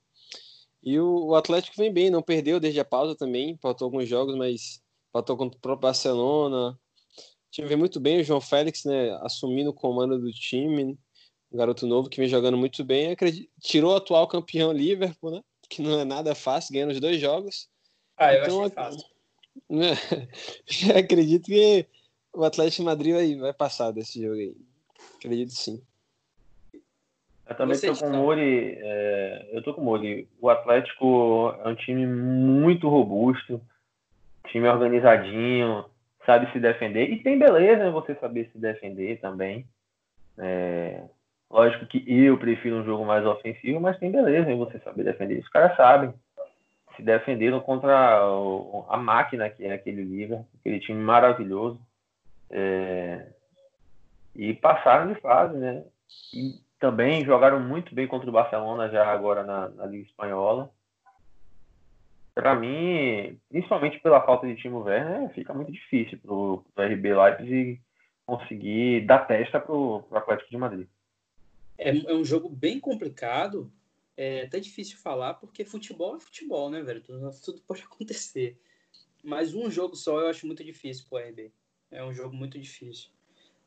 [0.81, 4.35] E o, o, Atlético vem bem, não perdeu desde a pausa também, faltou alguns jogos,
[4.35, 6.71] mas faltou contra o próprio Barcelona.
[6.71, 10.97] O time vem muito bem, o João Félix, né, assumindo o comando do time,
[11.51, 15.41] um garoto novo que vem jogando muito bem, acredito, tirou o atual campeão Liverpool, né,
[15.69, 17.67] que não é nada fácil, ganhando os dois jogos.
[18.19, 19.09] Ah, eu então, achei fácil.
[19.69, 19.93] Né?
[20.99, 21.87] Acredito que
[22.33, 24.55] o Atlético de Madrid vai, vai passar desse jogo aí.
[25.17, 25.81] Acredito sim.
[27.49, 28.77] Eu também estou com o Mori.
[28.79, 30.27] É, eu tô com o Mori.
[30.39, 33.61] O Atlético é um time muito robusto,
[34.49, 35.85] time organizadinho,
[36.25, 37.09] sabe se defender.
[37.09, 39.65] E tem beleza em você saber se defender também.
[40.37, 41.03] É,
[41.49, 45.39] lógico que eu prefiro um jogo mais ofensivo, mas tem beleza em você saber defender.
[45.39, 46.13] Os caras sabem
[46.99, 48.19] se defenderam contra
[48.89, 51.79] a máquina que é aquele Liverpool, aquele time maravilhoso.
[52.51, 53.27] É,
[54.35, 55.83] e passaram de fase, né?
[56.33, 60.71] E também jogaram muito bem contra o Barcelona já agora na, na Liga Espanhola.
[62.33, 67.81] Para mim, principalmente pela falta de Timo Werner, fica muito difícil para o RB Leipzig
[68.25, 70.87] conseguir dar testa para o Atlético de Madrid.
[71.77, 73.71] É, é um jogo bem complicado,
[74.21, 77.01] é até difícil falar, porque futebol é futebol, né, velho?
[77.01, 78.59] Tudo, pode acontecer.
[79.23, 81.53] Mas um jogo só eu acho muito difícil pro RB.
[81.89, 83.09] É um jogo muito difícil.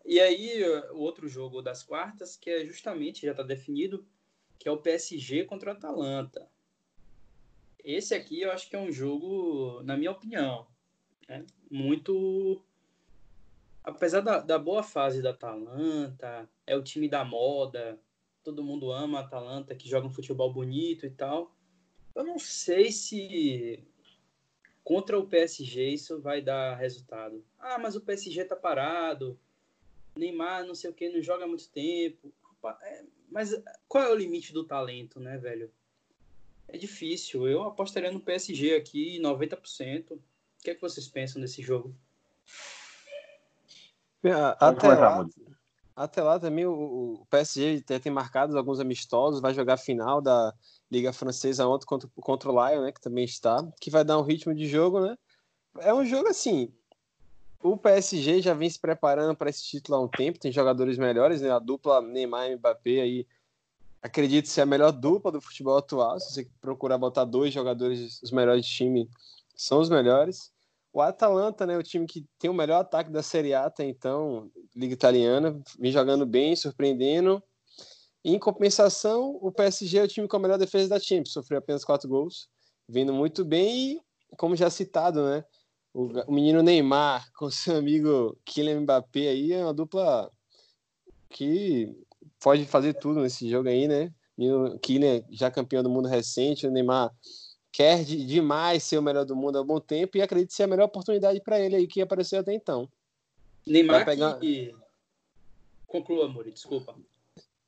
[0.05, 4.07] E aí, o outro jogo das quartas, que é justamente, já está definido,
[4.59, 6.47] que é o PSG contra o Atalanta.
[7.83, 10.67] Esse aqui eu acho que é um jogo, na minha opinião,
[11.27, 12.63] né, muito.
[13.83, 17.99] Apesar da, da boa fase da Atalanta, é o time da moda,
[18.43, 21.55] todo mundo ama a Atalanta, que joga um futebol bonito e tal.
[22.15, 23.83] Eu não sei se
[24.85, 27.45] contra o PSG isso vai dar resultado.
[27.59, 29.39] Ah, mas o PSG tá parado.
[30.17, 32.33] Neymar, não sei o que, não joga há muito tempo.
[32.83, 33.51] É, mas
[33.89, 35.73] qual é o limite do talento, né, velho?
[36.69, 37.49] É difícil.
[37.49, 40.13] Eu apostaria no PSG aqui 90%.
[40.13, 40.21] O
[40.63, 41.95] que é que vocês pensam desse jogo?
[44.61, 45.29] Até lá,
[45.95, 46.73] até lá também o,
[47.23, 50.55] o PSG tem, tem marcado alguns amistosos, vai jogar a final da
[50.91, 54.23] Liga Francesa ontem contra, contra o Lyon, né, que também está, que vai dar um
[54.23, 55.17] ritmo de jogo, né?
[55.79, 56.73] É um jogo assim,
[57.63, 61.41] o PSG já vem se preparando para esse título há um tempo, tem jogadores melhores,
[61.41, 61.51] né?
[61.51, 63.27] A dupla Neymar e Mbappé aí,
[64.03, 66.19] acredito ser a melhor dupla do futebol atual.
[66.19, 69.09] Se você procurar botar dois jogadores, os melhores do time,
[69.55, 70.53] são os melhores.
[70.93, 74.51] O Atalanta, né, o time que tem o melhor ataque da Série A até então,
[74.77, 77.43] Liga Italiana, vem jogando bem, surpreendendo.
[78.25, 81.85] Em compensação, o PSG é o time com a melhor defesa da Champions, sofreu apenas
[81.85, 82.49] quatro gols,
[82.89, 83.93] vindo muito bem
[84.31, 85.45] e, como já citado, né,
[85.95, 90.31] o, o menino Neymar com seu amigo Kylian Mbappé aí é uma dupla
[91.29, 91.95] que
[92.41, 94.13] pode fazer tudo nesse jogo aí, né?
[94.83, 97.11] Kylian já campeão do mundo recente, o Neymar
[97.73, 100.69] quer de, demais ser o melhor do mundo há bom tempo e acredito ser a
[100.69, 102.89] melhor oportunidade para ele aí que apareceu até então.
[103.67, 104.39] Neymar pegar...
[104.39, 104.75] que...
[105.87, 106.95] Conclua, Muri, desculpa.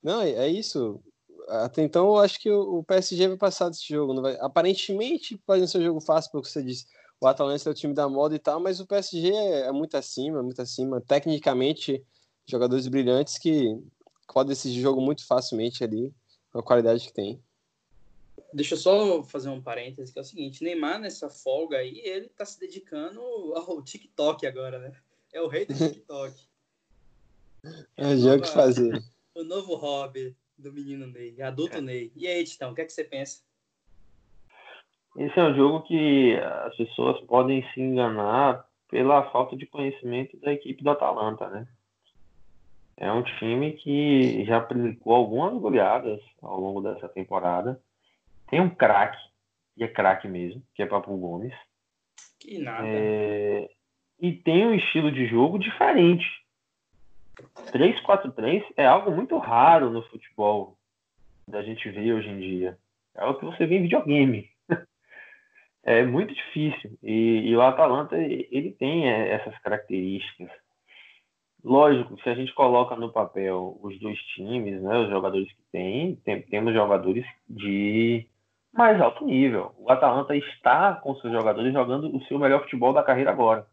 [0.01, 0.99] Não, é, é isso.
[1.47, 4.19] Até então, eu acho que o PSG vai passar desse jogo.
[4.21, 4.37] Vai...
[4.39, 6.85] Aparentemente, pode ser um jogo fácil, porque você disse
[7.19, 9.95] o Atalanta é o time da moda e tal, mas o PSG é, é muito
[9.95, 11.01] acima, muito acima.
[11.01, 12.03] Tecnicamente,
[12.45, 13.75] jogadores brilhantes que
[14.27, 16.13] podem decidir jogo muito facilmente ali,
[16.51, 17.41] com a qualidade que tem.
[18.55, 22.29] Deixa eu só fazer um parêntese, que é o seguinte, Neymar nessa folga aí, ele
[22.29, 23.19] tá se dedicando
[23.53, 24.93] ao TikTok agora, né?
[25.33, 26.33] É o rei do TikTok.
[27.97, 29.01] É, já o que fazer.
[29.33, 32.11] O novo hobby do menino Ney, adulto Ney.
[32.15, 33.41] E aí, Titão, o que é que você pensa?
[35.17, 40.53] Esse é um jogo que as pessoas podem se enganar pela falta de conhecimento da
[40.53, 41.67] equipe do Atalanta, né?
[42.95, 47.81] É um time que já aplicou algumas goleadas ao longo dessa temporada.
[48.47, 49.17] Tem um craque,
[49.77, 51.53] e é craque mesmo, que é Papo Gomes.
[52.39, 52.87] Que nada.
[52.87, 53.69] É...
[54.19, 56.25] E tem um estilo de jogo diferente.
[57.71, 60.77] 3-4-3 é algo muito raro no futebol
[61.47, 62.77] da gente ver hoje em dia.
[63.13, 64.49] É algo que você vê em videogame
[65.83, 66.97] é muito difícil.
[67.03, 70.49] E, e, o Atalanta, ele tem é, essas características.
[71.63, 76.15] Lógico, se a gente coloca no papel os dois times, né, os jogadores que tem,
[76.17, 78.27] tem temos jogadores de
[78.75, 79.73] mais alto nível.
[79.77, 83.65] O Atalanta está com seus jogadores jogando o seu melhor futebol da carreira agora.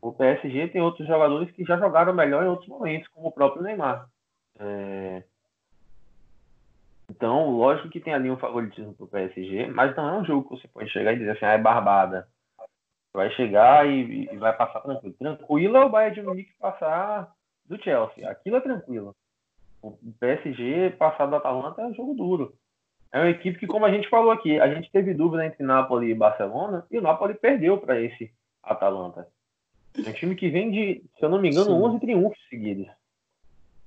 [0.00, 3.62] O PSG tem outros jogadores que já jogaram melhor em outros momentos, como o próprio
[3.62, 4.08] Neymar.
[4.60, 5.22] É,
[7.10, 10.60] então, lógico que tem ali um favoritismo pro PSG, mas não é um jogo que
[10.60, 12.28] você pode chegar e dizer assim, ah, é barbada.
[13.14, 15.14] Vai chegar e, e vai passar tranquilo.
[15.18, 17.32] Tranquilo é o Bayern de Munique passar
[17.64, 18.28] do Chelsea.
[18.28, 19.16] Aquilo é tranquilo.
[19.82, 22.54] O PSG passar do Atalanta é um jogo duro.
[23.10, 26.10] É uma equipe que, como a gente falou aqui, a gente teve dúvida entre Napoli
[26.10, 28.30] e Barcelona e o Napoli perdeu para esse
[28.62, 29.26] Atalanta.
[29.96, 31.82] É um time que vem de, se eu não me engano, Sim.
[31.82, 32.86] 11 triunfos seguidos.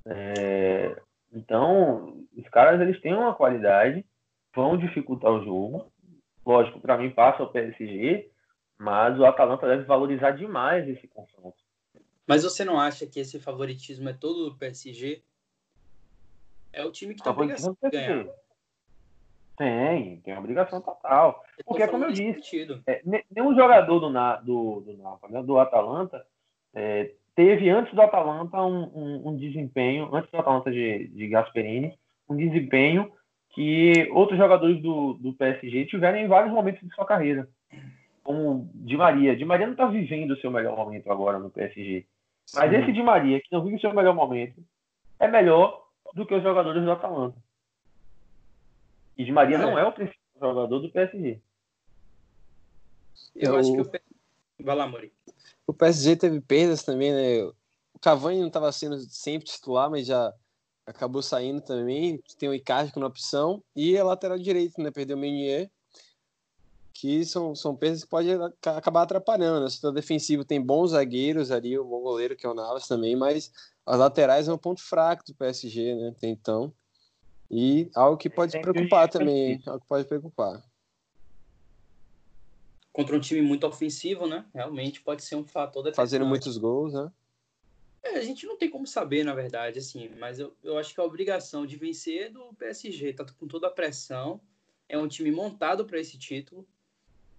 [0.06, 1.00] É,
[1.32, 4.04] então, os caras eles têm uma qualidade,
[4.56, 5.92] vão dificultar o jogo.
[6.46, 8.30] Lógico, para mim passa o PSG,
[8.78, 11.58] mas o Atalanta deve valorizar demais esse confronto.
[12.26, 15.22] Mas você não acha que esse favoritismo é todo do PSG?
[16.74, 18.26] É o time que tem obrigação de ganhar.
[19.62, 21.44] Tem, tem obrigação total.
[21.64, 26.26] Porque, como eu disse, é, nenhum jogador do, do, do, Napoli, né, do Atalanta,
[26.74, 31.96] é, teve antes do Atalanta um, um, um, desempenho, antes do Atalanta de, de Gasperini,
[32.28, 33.12] um desempenho
[33.52, 37.48] que outros jogadores do, do PSG tiveram em vários momentos de sua carreira.
[38.24, 39.36] Como Di Maria.
[39.36, 42.04] Di Maria não está vivendo o seu melhor momento agora no PSG.
[42.56, 42.78] Mas Sim.
[42.78, 44.60] esse Di Maria, que não vive o seu melhor momento,
[45.20, 45.84] é melhor
[46.16, 47.38] do que os jogadores do Atalanta.
[49.22, 49.60] E Di Maria é.
[49.60, 51.40] não é o principal jogador do PSG.
[53.36, 53.92] Eu, Eu acho que o
[54.64, 55.14] Vai lá, Mori.
[55.68, 57.44] O PSG teve perdas também, né?
[57.94, 60.34] O Cavani não estava sendo sempre titular, mas já
[60.88, 62.20] acabou saindo também.
[62.40, 64.90] Tem o Icardi na opção e a lateral direito, né?
[64.90, 65.70] Perdeu o Meunier,
[66.92, 68.34] que são, são perdas que podem
[68.66, 69.60] acabar atrapalhando.
[69.60, 69.66] Né?
[69.68, 73.16] O setor defensivo tem bons zagueiros ali, o bom goleiro que é o Navas também,
[73.16, 73.52] mas
[73.86, 76.10] as laterais é um ponto fraco do PSG, né?
[76.10, 76.74] Até então.
[77.52, 80.64] E algo que pode preocupar também, algo que pode preocupar
[82.92, 84.46] contra um time muito ofensivo, né?
[84.54, 87.12] Realmente pode ser um fator Fazendo muitos gols, né?
[88.04, 91.00] É, a gente não tem como saber, na verdade, assim, mas eu, eu acho que
[91.00, 94.42] a obrigação de vencer é do PSG, tá com toda a pressão,
[94.90, 96.68] é um time montado para esse título,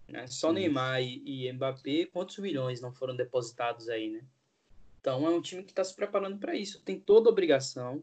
[0.08, 0.26] né?
[0.28, 0.54] Só Sim.
[0.54, 4.24] Neymar e, e Mbappé, quantos milhões não foram depositados aí, né?
[5.00, 8.02] Então é um time que está se preparando para isso, tem toda a obrigação.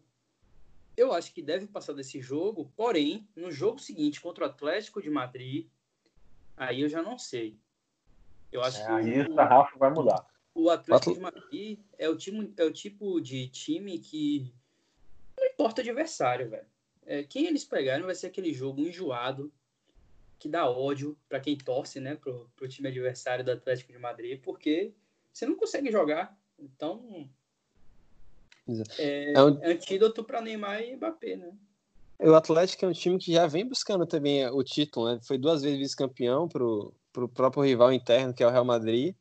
[0.99, 5.09] Eu acho que deve passar desse jogo, porém, no jogo seguinte contra o Atlético de
[5.09, 5.67] Madrid,
[6.59, 7.57] Aí eu já não sei.
[8.51, 10.27] Eu acho é, que aí o, Rafa vai mudar.
[10.53, 14.53] O Atlético de Madrid é o, time, é o tipo de time que
[15.37, 16.67] não importa o adversário, velho.
[17.05, 19.53] É, quem eles pegarem vai ser aquele jogo enjoado
[20.37, 24.41] que dá ódio para quem torce, né, pro, pro time adversário do Atlético de Madrid,
[24.41, 24.93] porque
[25.31, 26.37] você não consegue jogar.
[26.57, 27.29] Então,
[28.97, 29.59] é, é um...
[29.63, 31.51] antídoto para Neymar e Mbappé, né?
[32.21, 35.19] O Atlético é um time que já vem buscando também o título, né?
[35.23, 39.15] Foi duas vezes vice-campeão pro, pro próprio rival interno, que é o Real Madrid,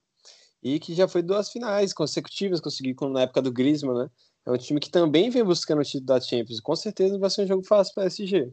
[0.62, 4.10] e que já foi duas finais consecutivas, conseguiu na época do Griezmann, né?
[4.44, 6.60] É um time que também vem buscando o título da Champions.
[6.60, 8.50] Com certeza vai ser um jogo fácil para o PSG.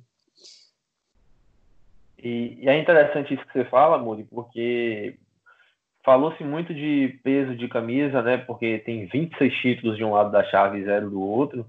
[2.19, 5.17] E, e, é interessante isso que você fala, Muri, porque
[6.05, 8.37] falou-se muito de peso de camisa, né?
[8.37, 11.65] Porque tem 26 títulos de um lado da chave e zero do outro.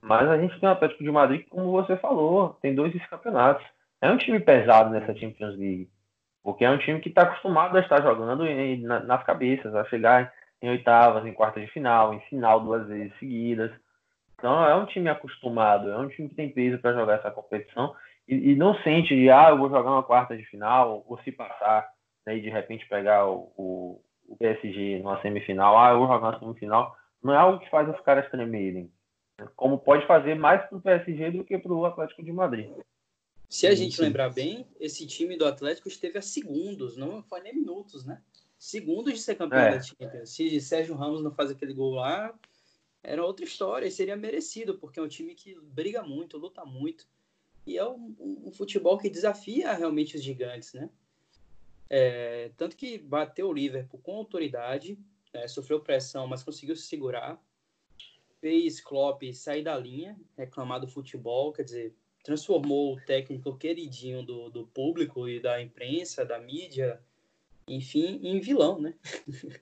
[0.00, 3.64] Mas a gente tem o Atlético de Madrid como você falou, tem dois campeonatos.
[4.00, 5.88] É um time pesado nessa Champions League.
[6.42, 9.84] Porque é um time que está acostumado a estar jogando em, na, nas cabeças, a
[9.84, 13.70] chegar em oitavas, em quartas de final, em final duas vezes seguidas.
[14.38, 17.94] Então é um time acostumado, é um time que tem peso para jogar essa competição
[18.26, 21.32] e, e, não sente de, ah, eu vou jogar uma quarta de final, ou se
[21.32, 21.88] passar
[22.26, 26.32] né, e de repente pegar o, o, o PSG numa semifinal, ah, eu vou jogar
[26.32, 26.96] na semifinal.
[27.22, 28.90] Não é algo que faz os caras tremerem.
[29.56, 32.70] Como pode fazer mais para o PSG do que para o Atlético de Madrid.
[33.48, 37.54] Se a gente lembrar bem, esse time do Atlético esteve a segundos, não foi nem
[37.54, 38.22] minutos, né?
[38.58, 39.72] Segundos de ser campeão é.
[39.72, 40.30] da Champions.
[40.30, 42.32] Se Sérgio Ramos não faz aquele gol lá,
[43.02, 47.06] era outra história, e seria merecido, porque é um time que briga muito, luta muito,
[47.66, 50.88] e é um, um, um futebol que desafia realmente os gigantes, né?
[51.94, 54.98] É, tanto que bateu o Liverpool com autoridade,
[55.34, 55.46] né?
[55.46, 57.38] sofreu pressão, mas conseguiu se segurar,
[58.40, 64.48] fez Klopp sair da linha, reclamar do futebol, quer dizer, transformou o técnico queridinho do,
[64.48, 66.98] do público e da imprensa, da mídia,
[67.68, 68.94] enfim, em vilão, né?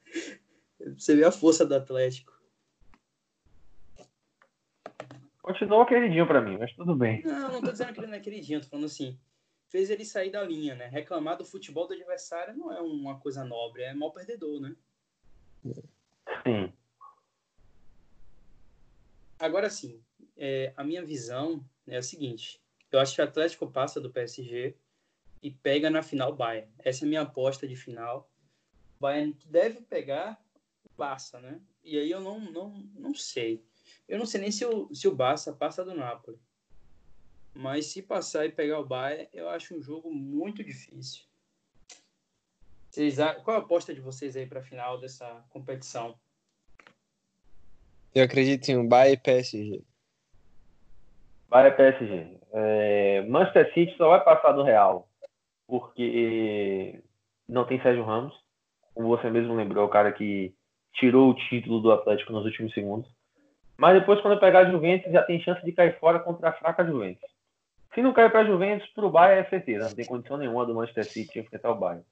[0.97, 2.33] Você vê a força do Atlético.
[5.43, 7.25] Continua queridinho para mim, mas tudo bem.
[7.25, 9.19] Não, não tô dizendo que ele não é queridinho, tô falando assim,
[9.71, 10.89] fez ele sair da linha, né?
[10.89, 14.77] Reclamar do futebol do adversário não é uma coisa nobre, é mal perdedor, né?
[16.45, 16.73] Sim.
[19.39, 20.03] Agora sim,
[20.37, 24.77] é, a minha visão é a seguinte: eu acho que o Atlético passa do PSG
[25.43, 26.71] e pega na final o Bayern.
[26.81, 28.31] Essa é a minha aposta de final.
[28.99, 30.43] O Bayern deve pegar,
[30.97, 31.61] passa, né?
[31.83, 33.65] E aí eu não, não, não sei.
[34.07, 36.39] Eu não sei nem se o, se o Barça passa do Napoli.
[37.55, 41.25] Mas se passar e pegar o Bayern, eu acho um jogo muito difícil.
[42.91, 46.19] Vocês, qual a aposta de vocês aí para a final dessa competição?
[48.15, 49.85] Eu acredito em um Bayern e PSG.
[51.49, 52.41] Bayern e PSG.
[52.53, 55.09] É, Manchester City só vai passar do Real
[55.69, 57.01] porque
[57.49, 58.35] não tem Sérgio Ramos.
[58.93, 60.53] Como você mesmo lembrou, é o cara que
[60.95, 63.09] tirou o título do Atlético nos últimos segundos.
[63.77, 66.85] Mas depois, quando pegar a Juventus, já tem chance de cair fora contra a fraca
[66.85, 67.31] Juventus.
[67.95, 69.89] Se não cair para a Juventus, para o Bayern é certeza.
[69.89, 72.05] Não tem condição nenhuma do Manchester City enfrentar o Bayern.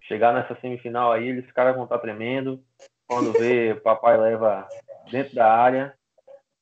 [0.00, 2.62] Chegar nessa semifinal aí, eles caras vão estar tremendo.
[3.06, 4.68] Quando vê, papai leva
[5.10, 5.94] dentro da área,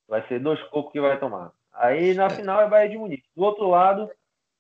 [0.07, 1.53] vai ser dois cocos que vai tomar.
[1.73, 3.29] Aí na final é Bayern de Munique.
[3.35, 4.11] Do outro lado,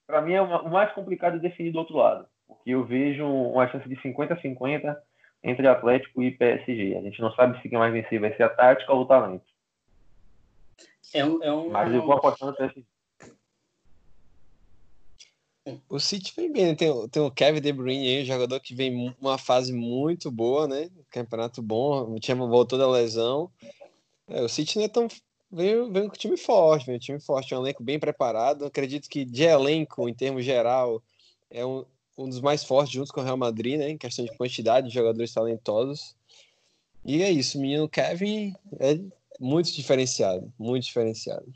[0.06, 2.26] para mim é o mais complicado definir do outro lado.
[2.46, 4.96] Porque eu vejo uma chance de 50-50
[5.42, 6.96] entre Atlético e PSG.
[6.96, 9.44] A gente não sabe se quem vai vencer vai ser a tática ou o talento.
[11.12, 11.70] É um, é um...
[11.70, 12.84] Mas eu vou apostando no PSG.
[15.88, 16.74] O City vem bem, né?
[16.74, 20.68] tem, tem o Kevin De Bruyne aí, um jogador que vem uma fase muito boa,
[20.68, 20.90] né?
[21.10, 23.50] Campeonato bom, o time voltou da lesão.
[24.28, 25.08] É, o City não é tão.
[25.50, 28.66] Vem, com time forte, um time forte, um elenco bem preparado.
[28.66, 31.02] Acredito que de elenco, em termos geral,
[31.50, 31.84] é um,
[32.16, 33.90] um dos mais fortes junto com o Real Madrid, né?
[33.90, 36.14] Em questão de quantidade de jogadores talentosos.
[37.04, 38.98] E é isso, o menino Kevin é
[39.40, 41.46] muito diferenciado, muito diferenciado.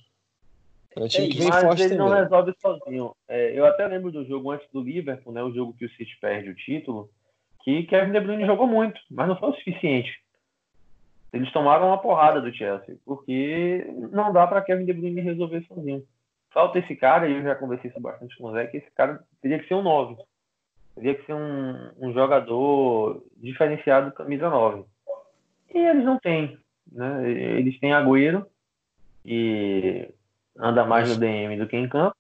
[0.97, 2.11] É um time que vem mas forte ele também.
[2.11, 3.17] não resolve sozinho.
[3.29, 6.19] É, eu até lembro do jogo antes do Liverpool, né, o jogo que o City
[6.21, 7.11] perde o título,
[7.65, 10.13] que Kevin De Bruyne jogou muito, mas não foi o suficiente.
[11.33, 16.05] Eles tomaram uma porrada do Chelsea, porque não dá para Kevin De Bruyne resolver sozinho.
[16.51, 19.25] Falta esse cara, e eu já conversei isso bastante com o Zé, que esse cara
[19.41, 20.17] teria que ser um 9.
[20.95, 24.85] Teria que ser um, um jogador diferenciado camisa 9.
[25.75, 26.59] E eles não têm.
[26.91, 27.31] Né?
[27.31, 28.47] Eles têm Agüero,
[29.25, 30.13] e
[30.59, 32.17] anda mais no DM do que em campo.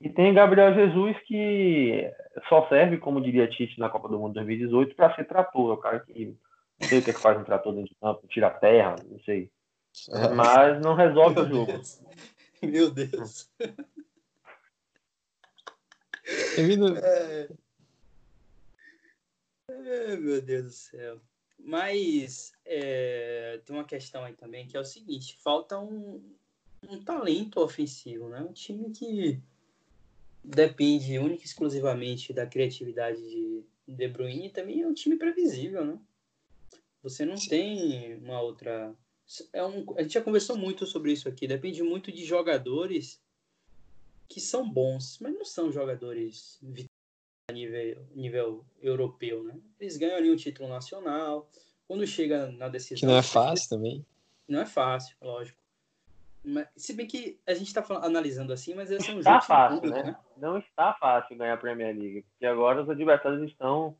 [0.00, 2.10] E tem Gabriel Jesus que
[2.48, 5.70] só serve, como diria Tite na Copa do Mundo 2018, para ser trator.
[5.70, 6.36] É o cara que
[6.80, 8.94] não sei o que, é que faz um trator dentro de campo, tira a terra,
[9.04, 9.50] não sei.
[10.10, 10.28] É.
[10.28, 11.72] Mas não resolve o jogo.
[12.62, 13.50] Meu Deus.
[17.02, 17.48] É...
[19.70, 20.16] é...
[20.16, 21.20] Meu Deus do céu.
[21.58, 26.22] Mas é, tem uma questão aí também que é o seguinte: falta um,
[26.82, 28.40] um talento ofensivo, né?
[28.40, 29.40] Um time que
[30.44, 35.98] depende única e exclusivamente da criatividade de De Bruyne também é um time previsível, né?
[37.02, 38.94] Você não tem uma outra.
[39.52, 39.84] É um...
[39.96, 41.46] A gente já conversou muito sobre isso aqui.
[41.46, 43.20] Depende muito de jogadores
[44.28, 46.60] que são bons, mas não são jogadores
[47.48, 49.58] a nível, nível europeu, né?
[49.80, 51.50] Eles ganham ali um título nacional.
[51.86, 53.00] Quando chega na decisão.
[53.00, 54.04] Que não é fácil também.
[54.46, 55.58] Não é fácil, lógico.
[56.44, 59.44] Mas, se bem que a gente está analisando assim, mas esse é um está jogo
[59.44, 60.02] fácil, público, né?
[60.04, 60.16] né?
[60.36, 63.96] Não está fácil ganhar a Premier League, porque agora os adversários estão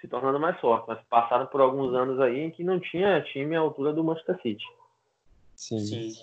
[0.00, 3.56] se tornando mais fortes, mas passaram por alguns anos aí em que não tinha time
[3.56, 4.64] à altura do Manchester City.
[5.54, 5.78] Sim.
[5.78, 6.14] Sim.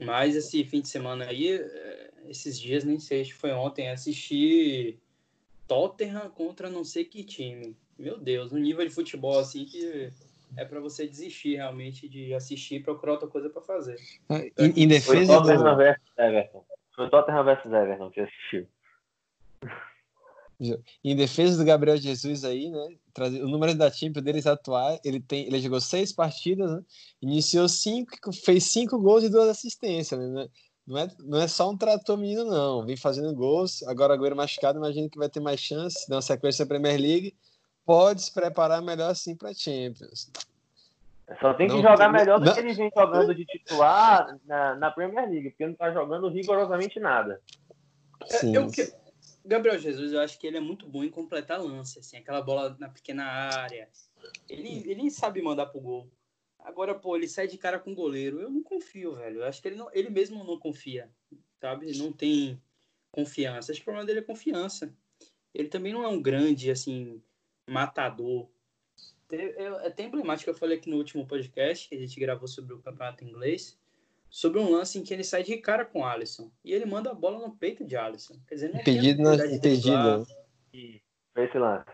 [0.00, 3.90] Mas esse fim de semana aí, é, esses dias, nem sei, acho que foi ontem,
[3.90, 4.98] assisti
[5.66, 7.76] Tottenham contra não sei que time.
[7.98, 10.12] Meu Deus, um nível de futebol assim que
[10.56, 13.96] é para você desistir realmente de assistir e procurar outra coisa para fazer.
[14.28, 15.76] Ah, em, em defesa foi do...
[15.76, 16.64] versus Everton.
[16.94, 18.66] Foi Tottenham versus Everton que assistiu.
[21.04, 22.88] Em defesa do Gabriel Jesus aí, né?
[23.42, 26.82] O número da Champions deles atuar, ele tem, ele jogou seis partidas, né?
[27.22, 30.48] iniciou cinco, fez cinco gols e duas assistências, né?
[30.84, 32.84] Não é, não é só um trator menino, não.
[32.84, 33.82] Vem fazendo gols.
[33.82, 36.10] Agora agora machucado, imagino que vai ter mais chance.
[36.10, 37.36] Uma sequência da Premier League.
[37.88, 40.30] Pode se preparar melhor assim para Champions.
[41.40, 44.90] Só tem que não, jogar melhor do que ele vem jogando de titular na, na
[44.90, 47.40] Premier League, porque não está jogando rigorosamente nada.
[48.26, 48.54] Sim.
[48.54, 48.66] É, eu,
[49.42, 52.76] Gabriel Jesus, eu acho que ele é muito bom em completar lance, assim, aquela bola
[52.78, 53.88] na pequena área.
[54.46, 56.10] Ele, ele sabe mandar pro gol.
[56.58, 58.38] Agora, pô, ele sai de cara com o goleiro.
[58.38, 59.40] Eu não confio, velho.
[59.40, 61.08] Eu acho que ele, não, ele mesmo não confia,
[61.58, 61.88] sabe?
[61.88, 62.60] Ele não tem
[63.10, 63.72] confiança.
[63.72, 64.94] Acho que o problema dele é confiança.
[65.54, 67.22] Ele também não é um grande, assim,
[67.68, 68.48] matador.
[69.30, 72.74] É, é até emblemático, eu falei aqui no último podcast que a gente gravou sobre
[72.74, 73.78] o campeonato inglês
[74.30, 77.10] sobre um lance em que ele sai de cara com o Alisson e ele manda
[77.10, 78.38] a bola no peito de Alisson.
[78.46, 80.26] Quer dizer, não impedido, não, impedido.
[81.32, 81.90] Foi esse lance.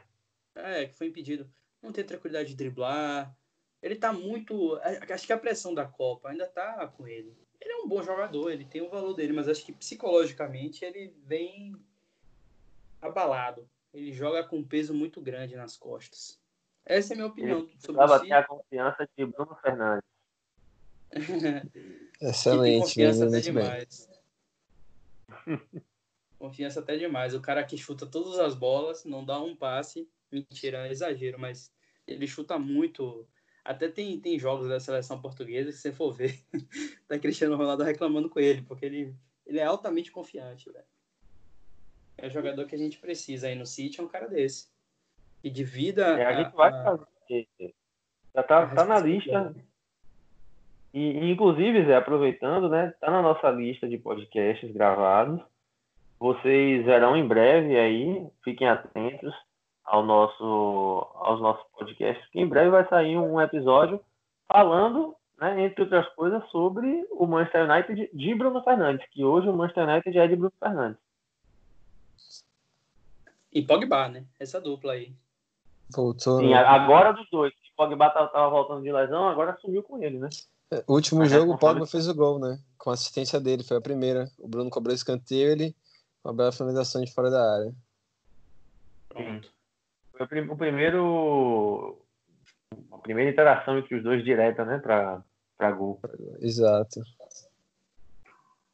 [0.54, 1.50] É, que foi impedido.
[1.82, 3.34] Não tem tranquilidade de driblar.
[3.82, 4.78] Ele tá muito.
[5.10, 7.36] Acho que a pressão da Copa ainda tá com ele.
[7.60, 11.14] Ele é um bom jogador, ele tem o valor dele, mas acho que psicologicamente ele
[11.24, 11.74] vem
[13.00, 13.68] abalado.
[13.94, 16.38] Ele joga com um peso muito grande nas costas.
[16.84, 20.04] Essa é a minha opinião ele sobre o ter a confiança de Bruno Fernandes.
[22.20, 22.82] Excelente.
[22.82, 24.10] Confiança até demais.
[26.38, 27.34] confiança até demais.
[27.34, 30.08] O cara que chuta todas as bolas, não dá um passe.
[30.30, 31.72] Mentira, é exagero, mas
[32.06, 33.26] ele chuta muito.
[33.64, 36.38] Até tem, tem jogos da seleção portuguesa que, se você for ver,
[37.08, 39.14] tá Cristiano Ronaldo reclamando com ele, porque ele,
[39.46, 40.84] ele é altamente confiante, velho.
[42.16, 44.68] É jogador que a gente precisa aí no City, é um cara desse.
[45.42, 46.18] E de vida.
[46.18, 47.48] É, a, gente vai fazer.
[48.34, 49.54] Já tá, tá na lista
[50.94, 52.94] e, inclusive, Zé, aproveitando, né?
[53.00, 55.40] Tá na nossa lista de podcasts gravados.
[56.20, 59.34] Vocês verão em breve aí, fiquem atentos
[59.84, 64.00] ao nosso, aos nossos podcasts, que em breve vai sair um episódio
[64.46, 69.52] falando, né, entre outras coisas, sobre o Manchester United de Bruno Fernandes, que hoje o
[69.52, 71.00] Manchester United é de Bruno Fernandes.
[73.54, 74.24] E Pogba, né?
[74.38, 75.14] Essa dupla aí.
[75.90, 76.40] Voltou.
[76.40, 77.52] Sim, agora dos dois.
[77.52, 80.28] O Pogba tava voltando de lesão, agora sumiu com ele, né?
[80.86, 82.58] O último ah, jogo, o Pogba fez o gol, né?
[82.76, 84.28] Com a assistência dele, foi a primeira.
[84.38, 85.74] O Bruno cobrou escanteio ele
[86.24, 87.74] uma bela finalização de fora da área.
[89.08, 89.52] Pronto.
[90.12, 92.00] Foi o primeiro.
[92.90, 94.78] A primeira interação entre os dois direta, né?
[94.78, 95.22] Pra,
[95.56, 96.00] pra gol.
[96.40, 97.02] Exato.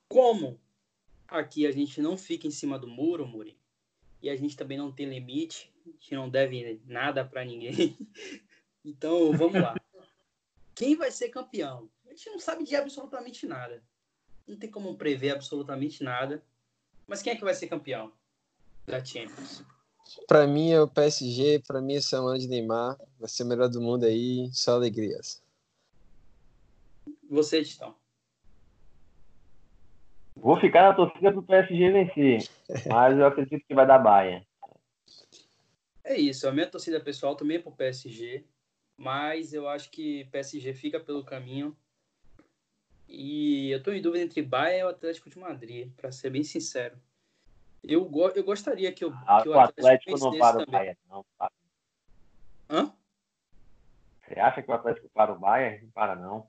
[0.08, 0.58] Como
[1.28, 3.58] aqui a gente não fica em cima do muro, Muri,
[4.22, 7.96] e a gente também não tem limite, a gente não deve nada para ninguém.
[8.82, 9.74] Então, vamos lá.
[10.74, 11.90] Quem vai ser campeão?
[12.06, 13.84] A gente não sabe de absolutamente nada.
[14.48, 16.42] Não tem como prever absolutamente nada.
[17.06, 18.10] Mas quem é que vai ser campeão
[18.86, 19.62] da Champions?
[20.26, 23.46] Para mim é o PSG, para mim é o ano de Neymar, vai ser o
[23.46, 25.42] melhor do mundo aí, só alegrias.
[27.28, 27.94] Você, Titão?
[30.40, 32.48] Vou ficar na torcida pro PSG vencer,
[32.88, 34.46] mas eu acredito que vai dar baia.
[36.02, 38.44] É isso, a minha torcida pessoal também é pro PSG
[39.00, 41.74] mas eu acho que PSG fica pelo caminho.
[43.08, 46.44] E eu estou em dúvida entre Bayern e o Atlético de Madrid, para ser bem
[46.44, 47.00] sincero.
[47.82, 50.98] Eu, go eu gostaria que, eu, ah, que o Atlético, Atlético não para o Bayern,
[51.08, 51.24] não.
[51.38, 51.52] Para.
[52.68, 52.92] Hã?
[54.20, 55.82] Você acha que o Atlético para o Bayern?
[55.82, 56.46] Não para, não.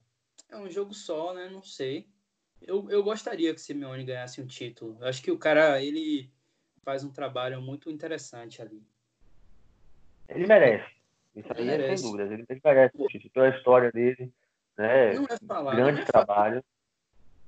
[0.50, 1.48] É um jogo só, né?
[1.48, 2.06] Não sei.
[2.62, 4.98] Eu, eu gostaria que o Simeone ganhasse um título.
[5.00, 6.30] Eu acho que o cara, ele
[6.84, 8.84] faz um trabalho muito interessante ali.
[10.30, 10.92] Ele merece.
[11.36, 12.34] Isso aí é sem dúvida.
[12.34, 14.32] Ele merece o título pela história dele,
[14.78, 15.14] né?
[15.14, 16.56] Não é falar, grande não é trabalho.
[16.56, 16.66] Fácil,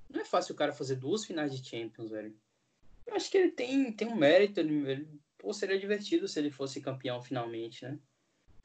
[0.09, 2.35] não é fácil o cara fazer duas finais de Champions, velho.
[3.05, 4.59] Eu acho que ele tem, tem um mérito.
[4.59, 7.99] Ele, ele, pô, seria divertido se ele fosse campeão finalmente, né?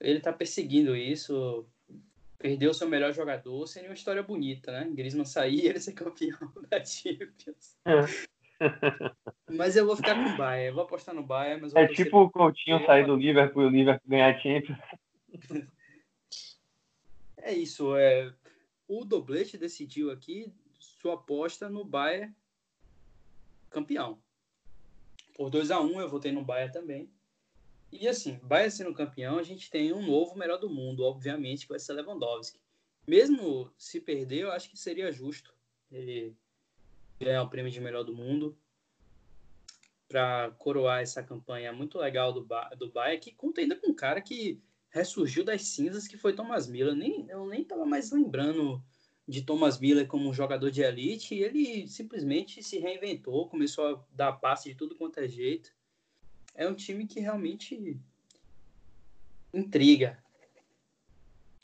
[0.01, 1.66] Ele tá perseguindo isso.
[2.39, 4.89] Perdeu seu melhor jogador, seria uma história bonita, né?
[4.93, 6.39] Griezmann sair e ele ser campeão
[6.70, 7.76] da Champions.
[7.84, 8.28] É.
[9.51, 10.68] Mas eu vou ficar com o Bayern.
[10.68, 11.62] Eu vou apostar no Bayern.
[11.62, 14.78] Mas é tipo o Coutinho sair do Liverpool e o Liverpool ganhar a Champions.
[17.41, 17.97] É isso.
[17.97, 18.34] É...
[18.86, 22.34] O Doblete decidiu aqui sua aposta no Bayern
[23.70, 24.18] campeão.
[25.34, 27.11] Por 2 a 1 um, eu votei no Bayern também.
[27.91, 31.70] E assim, Bayern sendo campeão, a gente tem um novo melhor do mundo, obviamente, que
[31.70, 32.61] vai ser Lewandowski.
[33.07, 35.55] Mesmo se perder, eu acho que seria justo
[35.91, 36.36] ele
[37.18, 38.57] ganhar o prêmio de melhor do mundo
[40.07, 43.95] para coroar essa campanha muito legal do, ba do Bayern, que conta ainda com um
[43.95, 44.61] cara que
[44.91, 46.95] ressurgiu das cinzas, que foi Thomas Miller.
[46.95, 48.82] Nem, eu nem estava mais lembrando
[49.26, 54.05] de Thomas Miller como um jogador de elite, e ele simplesmente se reinventou, começou a
[54.11, 55.70] dar passe de tudo quanto é jeito.
[56.59, 57.99] É um time que realmente
[59.55, 60.19] intriga.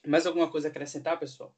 [0.06, 1.54] Mais alguma coisa a acrescentar, pessoal?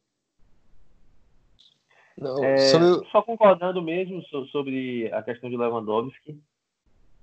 [2.18, 3.09] Não, é, sobre...
[3.11, 4.20] Só concordando mesmo
[4.51, 6.41] sobre a questão de Lewandowski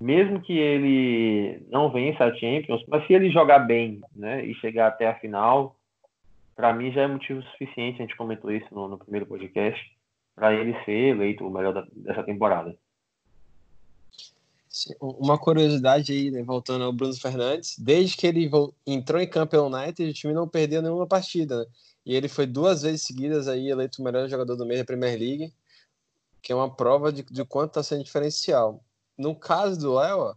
[0.04, 4.88] mesmo que ele não vença a Champions, mas se ele jogar bem, né, e chegar
[4.88, 5.78] até a final,
[6.56, 9.82] para mim já é motivo suficiente, a gente comentou isso no, no primeiro podcast,
[10.36, 12.76] para ele ser eleito o melhor da, dessa temporada.
[15.00, 18.50] Uma curiosidade aí, né, voltando ao Bruno Fernandes, desde que ele
[18.88, 21.66] entrou em campo pelo United, o time não perdeu nenhuma partida, né?
[22.06, 25.18] E ele foi duas vezes seguidas aí eleito o melhor jogador do mês da Premier
[25.18, 25.54] League,
[26.42, 28.84] que é uma prova de, de quanto está sendo diferencial
[29.18, 30.36] no caso do Léo,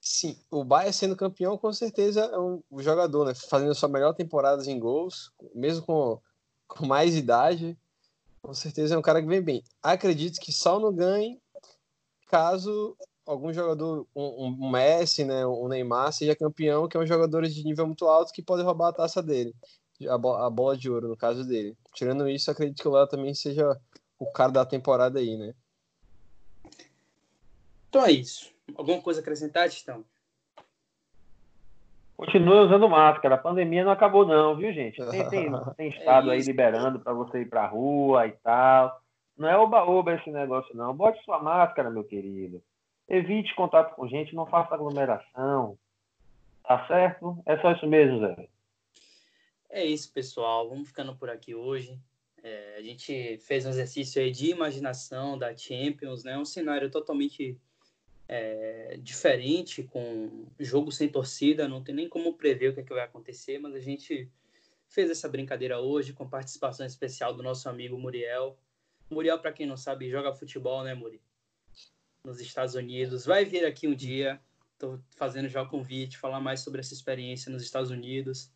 [0.00, 3.34] sim, o Bayern sendo campeão, com certeza é um jogador, né?
[3.34, 6.20] Fazendo sua melhor temporada em gols, mesmo com,
[6.66, 7.76] com mais idade,
[8.42, 9.64] com certeza é um cara que vem bem.
[9.82, 11.40] Acredito que só não ganhe
[12.26, 12.96] caso
[13.28, 17.62] algum jogador, um, um Messi, né, um Neymar seja campeão, que é um jogador de
[17.62, 19.54] nível muito alto que pode roubar a taça dele,
[20.08, 21.76] a, bo a bola de ouro, no caso dele.
[21.94, 23.78] Tirando isso, acredito que o Léo também seja
[24.18, 25.54] o cara da temporada aí, né?
[27.90, 28.50] Então é isso.
[28.74, 30.04] Alguma coisa a acrescentar, Tistão?
[32.16, 33.36] Continue usando máscara.
[33.36, 35.04] A pandemia não acabou, não, viu, gente?
[35.10, 39.00] Tem, tem, tem estado é aí liberando para você ir para a rua e tal.
[39.36, 40.94] Não é oba-oba esse negócio, não.
[40.94, 42.60] Bote sua máscara, meu querido.
[43.08, 45.78] Evite contato com gente, não faça aglomeração.
[46.62, 47.42] Tá certo?
[47.46, 48.48] É só isso mesmo, Zé.
[49.70, 50.68] É isso, pessoal.
[50.68, 51.98] Vamos ficando por aqui hoje.
[52.42, 56.38] É, a gente fez um exercício aí de imaginação da Champions, né?
[56.38, 57.58] Um cenário totalmente
[58.28, 62.92] é, diferente, com jogo sem torcida, não tem nem como prever o que, é que
[62.92, 64.30] vai acontecer, mas a gente
[64.86, 68.58] fez essa brincadeira hoje com participação especial do nosso amigo Muriel.
[69.10, 71.20] Muriel, para quem não sabe, joga futebol, né, Muri?
[72.28, 73.24] Nos Estados Unidos.
[73.24, 74.40] Vai vir aqui um dia.
[74.74, 78.50] Estou fazendo já o convite, falar mais sobre essa experiência nos Estados Unidos.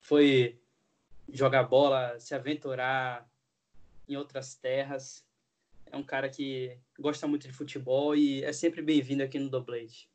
[0.00, 0.58] Foi
[1.30, 3.28] jogar bola, se aventurar
[4.08, 5.24] em outras terras
[5.94, 10.08] é um cara que gosta muito de futebol e é sempre bem-vindo aqui no Doblade.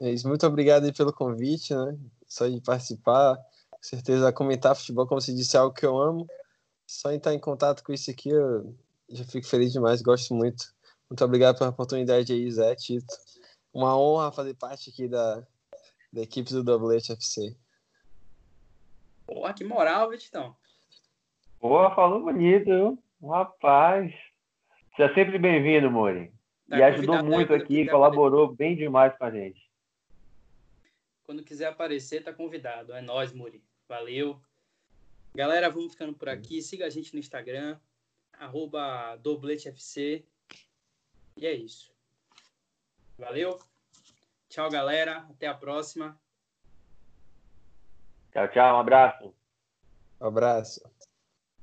[0.00, 1.96] É isso, muito obrigado aí pelo convite, né?
[2.26, 3.36] Só de participar,
[3.70, 6.26] com certeza comentar futebol, como se disse, é algo que eu amo.
[6.84, 8.74] Só em estar em contato com isso aqui, eu
[9.08, 10.74] já fico feliz demais, gosto muito.
[11.12, 13.14] Muito obrigado pela oportunidade aí, Zé, Tito.
[13.70, 15.46] Uma honra fazer parte aqui da,
[16.10, 17.54] da equipe do Doblete FC.
[19.26, 20.56] Pô, que moral, Vitão.
[21.60, 23.02] Pô, falou bonito, viu?
[23.22, 24.10] Rapaz,
[24.96, 26.32] seja sempre bem-vindo, Mori.
[26.66, 28.56] Tá e ajudou muito aqui, colaborou aparecer.
[28.56, 29.70] bem demais com a gente.
[31.24, 32.94] Quando quiser aparecer, tá convidado.
[32.94, 33.62] É nós, Muri.
[33.86, 34.40] Valeu.
[35.34, 36.62] Galera, vamos ficando por aqui.
[36.62, 37.78] Siga a gente no Instagram,
[38.32, 40.24] arroba dobletefc.
[41.36, 41.92] E é isso.
[43.18, 43.58] Valeu.
[44.48, 45.26] Tchau, galera.
[45.30, 46.20] Até a próxima.
[48.32, 48.76] Tchau, tchau.
[48.76, 49.34] Um abraço.
[50.20, 50.91] Um abraço.